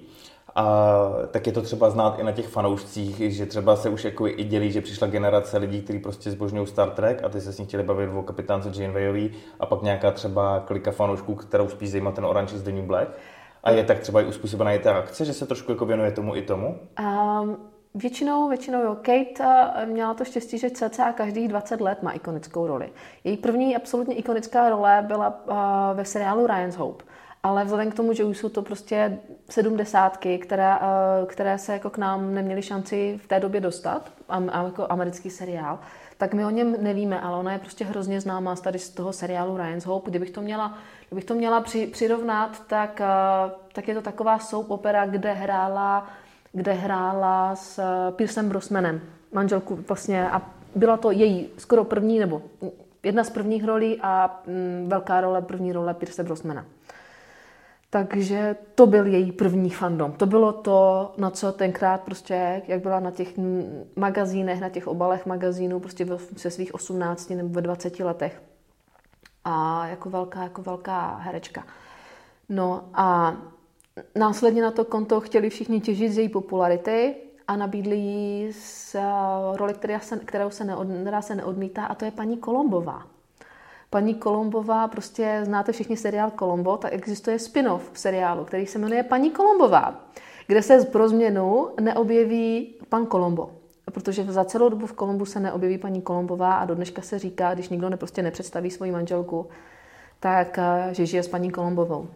[0.57, 4.27] A tak je to třeba znát i na těch fanoušcích, že třeba se už jako
[4.27, 7.59] i dělí, že přišla generace lidí, kteří prostě zbožňují Star Trek a ty se s
[7.59, 12.11] ní chtěli bavit o kapitánce Janewayový a pak nějaká třeba klika fanoušků, kterou spíš zajímá
[12.11, 13.09] ten Orange is the New Black.
[13.63, 16.35] A je tak třeba i uspůsobená i ta akce, že se trošku jako věnuje tomu
[16.35, 16.79] i tomu?
[17.41, 17.57] Um,
[17.95, 18.95] většinou, většinou jo.
[18.95, 19.43] Kate
[19.83, 22.89] uh, měla to štěstí, že cca každých 20 let má ikonickou roli.
[23.23, 27.03] Její první absolutně ikonická role byla uh, ve seriálu Ryan's Hope
[27.47, 29.19] ale vzhledem k tomu, že už jsou to prostě
[29.49, 34.11] sedmdesátky, které, eh, které se jako k nám neměly šanci v té době dostat,
[34.65, 35.79] jako americký seriál,
[36.17, 39.13] tak my o něm nevíme, ale ona je prostě hrozně známá z tady z toho
[39.13, 40.09] seriálu Ryan's Hope.
[40.09, 40.77] Kdybych to měla,
[41.07, 46.07] kdybych to měla při, přirovnat, tak, eh, tak je to taková soap opera, kde hrála,
[46.51, 50.41] kde hrála s eh, Piercem Brosmanem, manželku vlastně a
[50.75, 52.41] byla to její skoro první, nebo
[53.03, 56.65] jedna z prvních rolí a mm, velká role, první role Pierce Brosmana.
[57.89, 60.11] Takže to byl její první fandom.
[60.11, 63.33] To bylo to, na co tenkrát prostě, jak byla na těch
[63.95, 66.05] magazínech, na těch obalech magazínů, prostě
[66.37, 68.41] se svých 18 nebo ve 20 letech.
[69.43, 71.63] A jako velká, jako velká herečka.
[72.49, 73.37] No a
[74.15, 77.15] následně na to konto chtěli všichni těžit z její popularity
[77.47, 78.99] a nabídli jí s
[79.53, 83.16] roli, která se, kterou se, neod, která se neodmítá, a to je paní Kolombová
[83.89, 89.31] paní Kolombová, prostě znáte všichni seriál Kolombo, tak existuje spin-off seriálu, který se jmenuje Paní
[89.31, 89.95] Kolombová,
[90.47, 93.51] kde se pro změnu neobjeví pan Kolombo.
[93.91, 97.53] Protože za celou dobu v Kolombu se neobjeví paní Kolombová a do dneška se říká,
[97.53, 99.47] když nikdo ne, prostě nepředstaví svoji manželku,
[100.19, 102.07] tak eh, že žije s paní Kolombovou.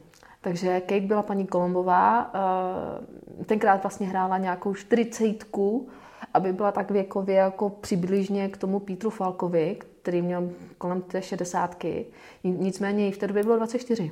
[0.41, 5.87] Takže Kate byla paní Kolombová, eh, tenkrát vlastně hrála nějakou čtyřicítku,
[6.33, 12.05] aby byla tak věkově jako přibližně k tomu Pítru Falkovi, který měl kolem té šedesátky.
[12.43, 14.11] Nicméně v té době bylo 24.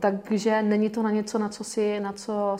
[0.00, 2.56] Takže není to na něco, na co si, na co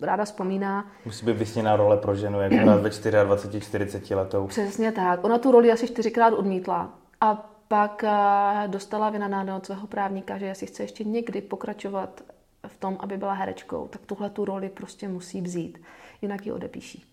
[0.00, 0.90] ráda vzpomíná.
[1.04, 2.90] Musí být vysněná role pro ženu, jak hrát ve
[3.24, 4.46] 24, 40 letou.
[4.46, 5.24] Přesně tak.
[5.24, 6.98] Ona tu roli asi čtyřikrát odmítla.
[7.20, 12.22] A pak eh, dostala vynadáno od svého právníka, že jestli chce ještě někdy pokračovat
[12.66, 15.82] v tom, aby byla herečkou, tak tuhle tu roli prostě musí vzít.
[16.22, 17.09] Jinak ji odepíší.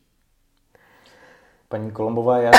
[1.69, 2.51] Paní Kolombová, já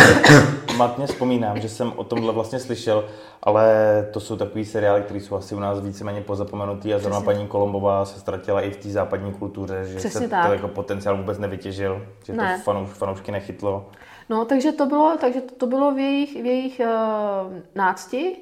[0.76, 3.08] matně vzpomínám, že jsem o tomhle vlastně slyšel,
[3.42, 3.66] ale
[4.12, 8.04] to jsou takový seriály, které jsou asi u nás víceméně pozapomenutý a zrovna paní Kolombová
[8.04, 10.46] se ztratila i v té západní kultuře, že Přesně se tak.
[10.46, 12.56] to jako potenciál vůbec nevytěžil, že ne.
[12.56, 13.90] to fanouš, fanoušky nechytlo.
[14.28, 18.36] No, takže to bylo, takže to bylo v jejich, v jejich uh, nácti,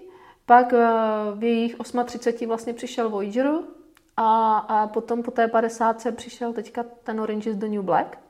[0.46, 0.78] pak uh,
[1.38, 3.50] v jejich 38 vlastně přišel Voyager
[4.16, 8.25] a, a potom po té 50 přišel teďka ten Orange is the New Black.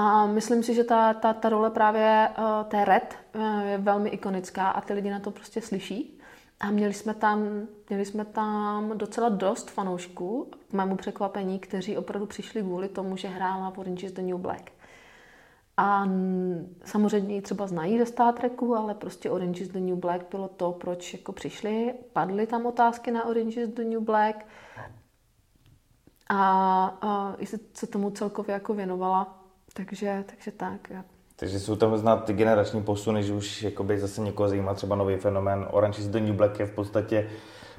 [0.00, 4.08] A myslím si, že ta, ta, ta role právě uh, té Red uh, je velmi
[4.08, 6.20] ikonická a ty lidi na to prostě slyší.
[6.60, 12.26] A měli jsme tam, měli jsme tam docela dost fanoušků, k mému překvapení, kteří opravdu
[12.26, 14.70] přišli kvůli tomu, že hrála Orange is the New Black.
[15.76, 16.08] A
[16.84, 20.48] samozřejmě ji třeba znají ze Star Treku, ale prostě Orange is the New Black bylo
[20.48, 21.94] to, proč jako přišli.
[22.12, 24.46] Padly tam otázky na Orange is the New Black.
[26.28, 27.36] A, a
[27.74, 29.37] se tomu celkově jako věnovala.
[29.86, 30.90] Takže, takže tak.
[30.90, 31.04] Já.
[31.36, 35.16] Takže jsou tam znát ty generační posuny, že už jakoby zase někoho zajímá třeba nový
[35.16, 35.66] fenomén.
[35.70, 37.28] Orange is the New Black je v podstatě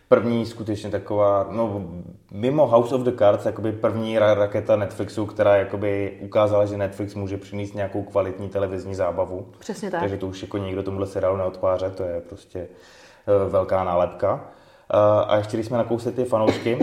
[0.07, 1.89] první skutečně taková, no
[2.31, 7.37] mimo House of the Cards, jakoby první raketa Netflixu, která jakoby ukázala, že Netflix může
[7.37, 9.47] přinést nějakou kvalitní televizní zábavu.
[9.59, 9.99] Přesně tak.
[9.99, 14.33] Takže to už jako nikdo tomuhle seriálu neodpáře, to je prostě uh, velká nálepka.
[14.33, 14.41] Uh,
[15.27, 16.79] a ještě když jsme nakousli ty fanoušky,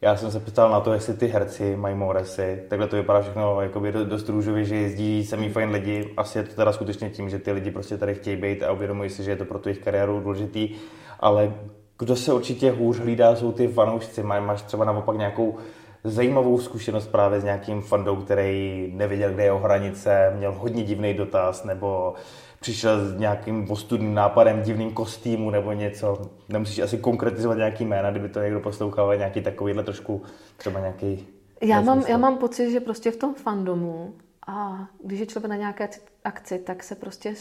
[0.00, 2.62] já jsem se ptal na to, jestli ty herci mají moresy.
[2.68, 6.14] Takhle to vypadá všechno jakoby dost růžově, že jezdí sami fajn lidi.
[6.16, 9.10] Asi je to teda skutečně tím, že ty lidi prostě tady chtějí být a uvědomují
[9.10, 10.74] si, že je to pro tu jejich kariéru důležitý.
[11.20, 11.52] Ale
[11.98, 14.22] kdo se určitě hůř hlídá, jsou ty fanoušci.
[14.22, 15.56] Máš třeba naopak nějakou
[16.04, 21.14] zajímavou zkušenost právě s nějakým fandou, který nevěděl, kde je jeho hranice, měl hodně divný
[21.14, 22.14] dotaz, nebo
[22.60, 26.30] přišel s nějakým ostudným nápadem, divným kostýmu nebo něco.
[26.48, 30.22] Nemusíš asi konkretizovat nějaký jména, kdyby to někdo poslouchal, nějaký takovýhle trošku,
[30.56, 31.26] třeba nějaký...
[31.62, 34.14] Já mám, já mám pocit, že prostě v tom fandomu
[34.46, 35.88] a když je člověk na nějaké
[36.24, 37.34] akci, tak se prostě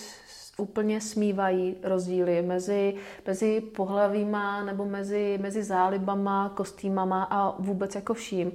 [0.57, 2.93] úplně smívají rozdíly mezi,
[3.27, 8.51] mezi pohlavíma nebo mezi, mezi zálibama, kostýmama a vůbec jako vším.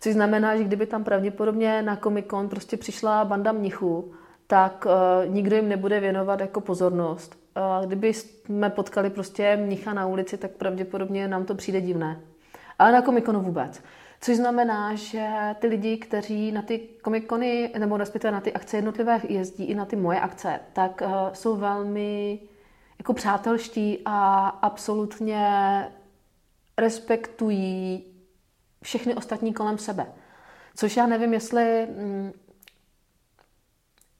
[0.00, 4.12] Což znamená, že kdyby tam pravděpodobně na Comic Con prostě přišla banda mnichů,
[4.50, 7.38] tak uh, nikdo jim nebude věnovat jako pozornost.
[7.56, 12.20] Uh, kdyby jsme potkali prostě mnicha na ulici, tak pravděpodobně nám to přijde divné.
[12.78, 13.82] Ale na komikonu vůbec.
[14.20, 15.28] Což znamená, že
[15.58, 19.84] ty lidi, kteří na ty komikony, nebo respektive na ty akce jednotlivé jezdí i na
[19.84, 22.40] ty moje akce, tak uh, jsou velmi
[22.98, 25.48] jako přátelští a absolutně
[26.78, 28.04] respektují
[28.82, 30.06] všechny ostatní kolem sebe.
[30.74, 32.32] Což já nevím, jestli mm,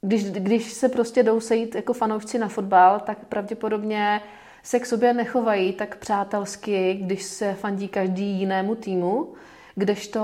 [0.01, 4.21] když, když se prostě jdou sejít jako fanoušci na fotbal, tak pravděpodobně
[4.63, 9.33] se k sobě nechovají tak přátelsky, když se fandí každý jinému týmu,
[9.75, 10.21] kdežto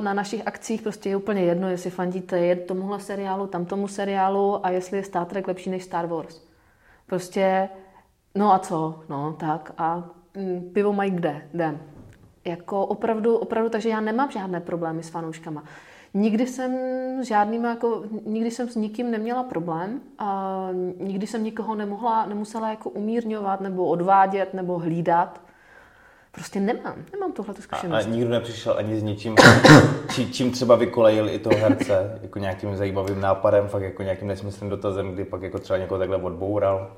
[0.00, 4.96] na našich akcích prostě je úplně jedno, jestli fandíte tomuhle seriálu, tamtomu seriálu a jestli
[4.96, 6.40] je Star Trek lepší než Star Wars.
[7.06, 7.68] Prostě,
[8.34, 11.80] no a co, no tak a mm, pivo mají kde, jdem.
[12.44, 15.64] Jako opravdu, opravdu, takže já nemám žádné problémy s fanouškama.
[16.16, 16.78] Nikdy jsem
[17.24, 20.68] žádným, jako, nikdy jsem s nikým neměla problém a
[21.00, 25.40] nikdy jsem nikoho nemohla, nemusela jako umírňovat nebo odvádět nebo hlídat.
[26.32, 28.04] Prostě nemám, nemám tohle zkušenost.
[28.04, 29.36] A, a nikdo nepřišel ani s ničím,
[30.14, 34.70] či, čím třeba vykolejil i toho herce, jako nějakým zajímavým nápadem, fakt jako nějakým nesmyslným
[34.70, 36.92] dotazem, kdy pak jako třeba někoho takhle odboural.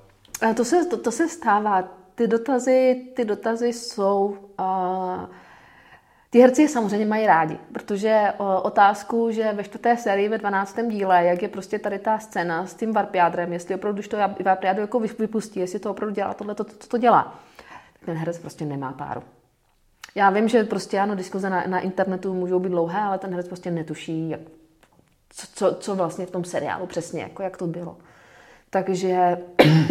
[0.50, 1.84] A to se, to, to se stává.
[2.14, 4.36] Ty dotazy, ty dotazy jsou...
[4.60, 5.24] Uh,
[6.36, 8.32] ty herci je samozřejmě mají rádi, protože
[8.62, 10.78] otázku, že ve čtvrté sérii ve 12.
[10.90, 14.80] díle, jak je prostě tady ta scéna s tím Varpiádrem, jestli opravdu, když to Varpiádro
[14.80, 17.38] jako vypustí, jestli to opravdu dělá tohle, to, to, to dělá.
[18.04, 19.22] Ten herec prostě nemá páru.
[20.14, 23.48] Já vím, že prostě ano, diskuze na, na internetu můžou být dlouhé, ale ten herec
[23.48, 24.40] prostě netuší, jak,
[25.30, 27.96] co, co, co vlastně v tom seriálu přesně, jako jak to bylo.
[28.70, 29.38] Takže,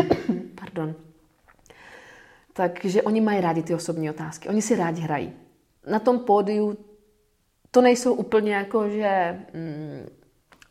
[0.62, 0.96] pardon,
[2.54, 5.34] takže oni mají rádi ty osobní otázky, oni si rádi hrají
[5.88, 6.78] na tom pódiu
[7.72, 10.10] to nejsou úplně jako, že, mm,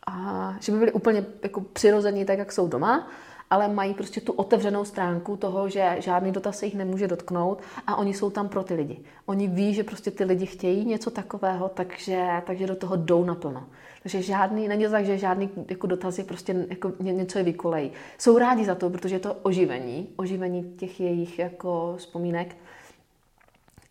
[0.07, 3.09] a, že by byli úplně jako přirození tak, jak jsou doma,
[3.51, 7.97] ale mají prostě tu otevřenou stránku toho, že žádný dotaz se jich nemůže dotknout a
[7.97, 9.05] oni jsou tam pro ty lidi.
[9.27, 13.67] Oni ví, že prostě ty lidi chtějí něco takového, takže, takže do toho jdou naplno.
[14.03, 17.93] Takže žádný, není to tak, že žádný jako dotazy prostě jako něco je vykolejí.
[18.19, 22.57] Jsou rádi za to, protože je to oživení, oživení těch jejich jako vzpomínek.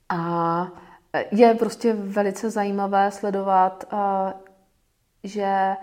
[0.09, 0.71] A
[1.31, 4.33] je prostě velice zajímavé sledovat, eh,
[5.23, 5.75] že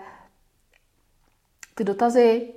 [1.75, 2.53] ty dotazy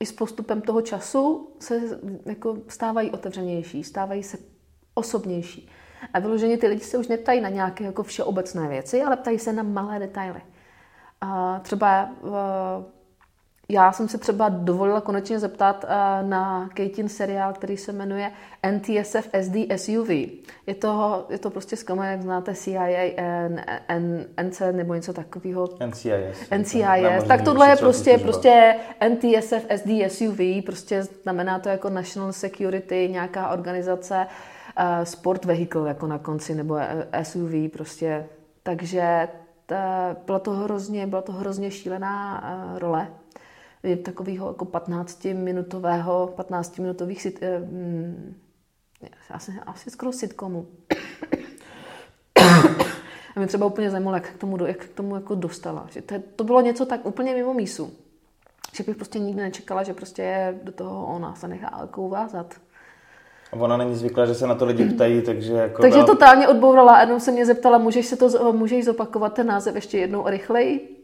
[0.00, 1.80] i s postupem toho času se
[2.26, 4.38] jako stávají otevřenější, stávají se
[4.94, 5.70] osobnější.
[6.12, 9.52] A vyloženě ty lidi se už neptají na nějaké jako všeobecné věci, ale ptají se
[9.52, 10.42] na malé detaily.
[11.20, 12.99] A třeba eh,
[13.70, 18.32] já jsem se třeba dovolila konečně zeptat uh, na Katin seriál, který se jmenuje
[18.70, 20.08] NTSF SD SUV.
[20.66, 25.68] Je to, je to prostě zkoumá, jak znáte CIA, N, N, NC nebo něco takového.
[25.86, 26.50] NCIS.
[26.58, 27.24] NCIS.
[27.28, 28.74] Tak tohle je prostě, prostě
[29.08, 34.26] NTSF SD SUV, prostě znamená to jako National Security, nějaká organizace,
[34.78, 36.78] uh, sport vehicle jako na konci, nebo
[37.22, 38.26] SUV prostě.
[38.62, 39.28] Takže
[39.66, 42.42] ta, byla to hrozně, byla to hrozně šílená
[42.78, 43.08] role
[44.04, 48.34] takového jako 15-minutového, 15-minutových sit, eh, hm,
[49.30, 50.66] asi, asi skoro sitcomu.
[53.36, 55.86] A mě třeba úplně zajímalo, jak k tomu, jak k tomu jako dostala.
[55.90, 57.92] Že to, to bylo něco tak úplně mimo mísu.
[58.74, 62.54] Že bych prostě nikdy nečekala, že prostě do toho ona se nechá jako uvázat.
[63.52, 65.82] A ona není zvyklá, že se na to lidi ptají, takže jako...
[65.82, 66.06] Takže byla...
[66.06, 69.98] totálně odbourala a jednou se mě zeptala, můžeš, se to, můžeš zopakovat ten název ještě
[69.98, 70.96] jednou rychleji?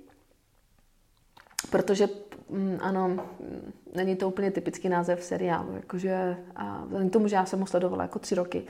[1.70, 2.08] Protože
[2.50, 7.36] Mm, ano, mm, není to úplně typický název seriálu, jakože a vzhledem k tomu, že
[7.36, 8.62] já jsem ho sledovala jako tři roky,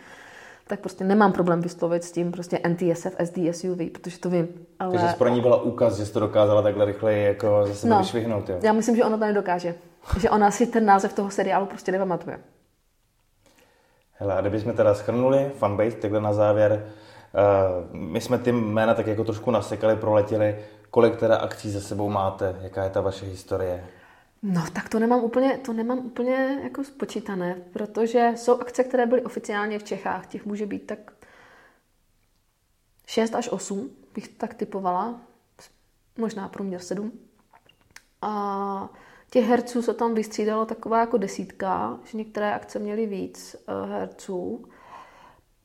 [0.66, 4.48] tak prostě nemám problém vyslovit s tím prostě NTSF, SD, SUV, protože to vím.
[4.78, 4.98] Ale...
[4.98, 8.48] Takže pro ní byla úkaz, že jsi to dokázala takhle rychleji jako zase no, vyšvihnout,
[8.48, 8.58] jo?
[8.62, 9.74] Já myslím, že ona to nedokáže.
[10.20, 12.38] že ona si ten název toho seriálu prostě nepamatuje.
[14.12, 16.86] Hele, a kdybychom teda schrnuli fanbase takhle na závěr,
[17.92, 20.56] uh, my jsme ty jména tak jako trošku nasekali, proletěli.
[20.91, 22.59] Kolik teda akcí za sebou máte?
[22.61, 23.87] Jaká je ta vaše historie?
[24.43, 29.22] No, tak to nemám úplně, to nemám úplně jako spočítané, protože jsou akce, které byly
[29.22, 30.26] oficiálně v Čechách.
[30.26, 31.12] Těch může být tak
[33.07, 35.20] 6 až 8, bych tak typovala.
[36.18, 37.12] Možná průměr 7.
[38.22, 38.89] A
[39.30, 44.68] těch herců se tam vystřídalo taková jako desítka, že některé akce měly víc uh, herců.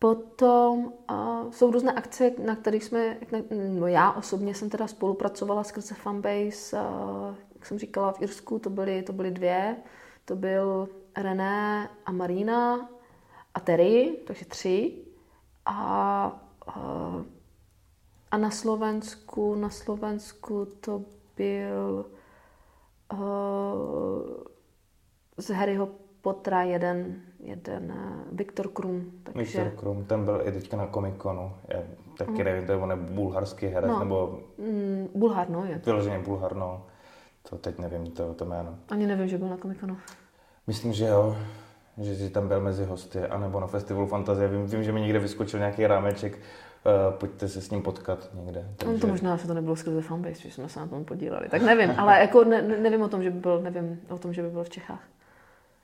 [0.02, 3.18] Potom uh, jsou různé akce, na kterých jsme,
[3.70, 8.70] no já osobně jsem teda spolupracovala skrze Fanbase, uh, jak jsem říkala v Irsku, to
[8.70, 9.78] byly, to byly dvě,
[10.26, 12.89] to byl René a Marina
[13.54, 14.97] a Terry, takže tři.
[15.66, 17.24] A, uh,
[18.32, 21.06] a na Slovensku, na Slovensku to
[21.38, 22.06] byl
[23.14, 24.43] Uh,
[25.38, 25.89] z Harryho
[26.22, 29.12] Pottera jeden, jeden uh, Viktor Krum.
[29.24, 29.64] Takže...
[29.64, 31.54] Viktor Krum, ten byl i teďka na Comic-Conu.
[31.68, 31.80] Já
[32.18, 32.44] taky uh.
[32.44, 34.00] nevím, to je on je bulharský herec, no.
[34.00, 34.39] nebo...
[34.58, 35.82] Mm, Bulhar, no je.
[35.86, 36.86] Vyloženě Bulhar, no.
[37.50, 38.76] To teď nevím, to, to jméno.
[38.89, 39.98] Ani nevím, že byl na Comic-Conu.
[40.68, 41.36] Myslím, že jo
[41.98, 44.48] že jsi tam byl mezi hosty, anebo na festivalu Fantazie.
[44.48, 48.66] Vím, vím že mi někde vyskočil nějaký rámeček, uh, pojďte se s ním potkat někde.
[48.78, 48.94] Takže...
[48.94, 51.50] No to možná, že to nebylo skrze fanbase, že jsme se na tom podíleli.
[51.50, 54.42] Tak nevím, ale jako ne, nevím o tom, že by byl, nevím o tom, že
[54.42, 55.04] by byl v Čechách.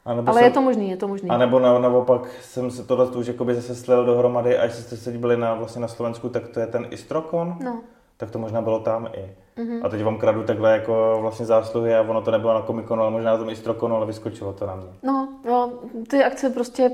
[0.07, 1.29] Ale jsem, je to možný, je to možný.
[1.29, 5.11] A nebo na, naopak jsem se tohle už jakoby zase slil dohromady, až jste se
[5.11, 7.57] byli na, vlastně na Slovensku, tak to je ten Istrokon.
[7.63, 7.81] No.
[8.17, 9.35] Tak to možná bylo tam i.
[9.57, 9.79] Mm-hmm.
[9.83, 13.11] A teď vám kradu takhle jako vlastně zásluhy a ono to nebylo na komikonu, ale
[13.11, 14.87] možná na tom Istrokonu, ale vyskočilo to na mě.
[15.03, 15.71] No, no
[16.09, 16.91] ty akce prostě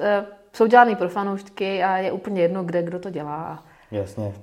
[0.00, 3.62] e, jsou dělané pro fanoušky a je úplně jedno, kde kdo to dělá.
[3.90, 4.34] Jasně.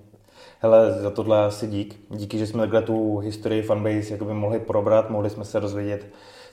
[0.60, 2.00] Hele, za tohle asi dík.
[2.10, 6.06] Díky, že jsme takhle tu historii fanbase jakoby mohli probrat, mohli jsme se rozvědět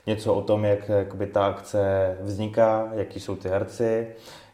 [0.07, 4.07] něco o tom, jak jakoby, ta akce vzniká, jaký jsou ty herci,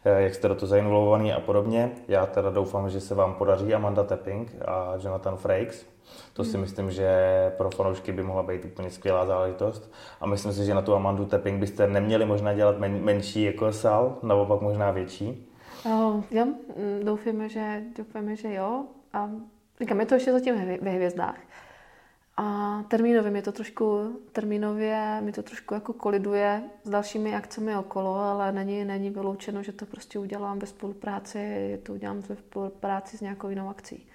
[0.04, 1.90] eh, jak jste do toho zainvolvovaný a podobně.
[2.08, 5.86] Já teda doufám, že se vám podaří Amanda Tapping a Jonathan Frakes.
[6.32, 6.60] To si hmm.
[6.60, 7.08] myslím, že
[7.56, 9.92] pro fanoušky by mohla být úplně skvělá záležitost.
[10.20, 13.72] A myslím si, že na tu Amandu Tapping byste neměli možná dělat men, menší jako
[13.72, 15.48] sál, naopak možná větší.
[15.86, 16.46] Uh, jo,
[17.02, 18.84] doufáme, že, doufáme, že jo.
[19.12, 19.30] A
[19.80, 21.36] říkám, je to ještě zatím ve hvězdách.
[22.36, 28.14] A termínově mi to trošku, termínově mi to trošku jako koliduje s dalšími akcemi okolo,
[28.14, 33.20] ale není, není vyloučeno, že to prostě udělám ve spolupráci, to udělám ve spolupráci s
[33.20, 34.06] nějakou jinou akcí.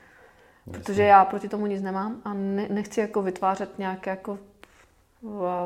[0.71, 4.39] Protože já proti tomu nic nemám a ne, nechci jako vytvářet nějaké jako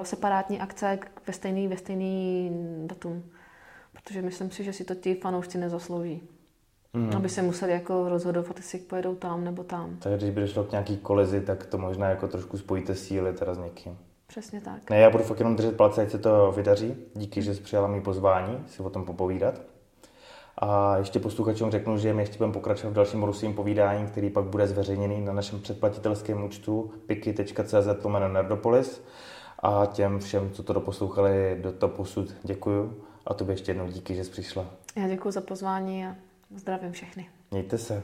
[0.03, 2.51] separátní akce ve stejný, ve stejný
[2.85, 3.23] datum.
[3.93, 6.29] Protože myslím si, že si to ti fanoušci nezaslouží.
[6.93, 7.15] Mm.
[7.15, 9.97] Aby se museli jako rozhodovat, jestli pojedou tam nebo tam.
[9.99, 13.53] Takže když by došlo k nějaký kolizi, tak to možná jako trošku spojíte síly teda
[13.53, 13.97] s někým.
[14.27, 14.89] Přesně tak.
[14.89, 16.95] Ne, já budu fakt jenom držet palce, ať se to vydaří.
[17.13, 19.61] Díky, že jsi přijala mý pozvání si o tom popovídat.
[20.57, 24.45] A ještě posluchačům řeknu, že my ještě budeme pokračovat v dalším rusím povídání, který pak
[24.45, 27.87] bude zveřejněný na našem předplatitelském účtu piky.cz
[28.33, 29.03] nerdopolis.
[29.59, 33.03] A těm všem, co to doposlouchali do toho posud, děkuju.
[33.27, 34.65] A tobě ještě jednou díky, že jsi přišla.
[34.95, 36.15] Já děkuji za pozvání a
[36.55, 37.29] zdravím všechny.
[37.51, 38.03] Mějte se.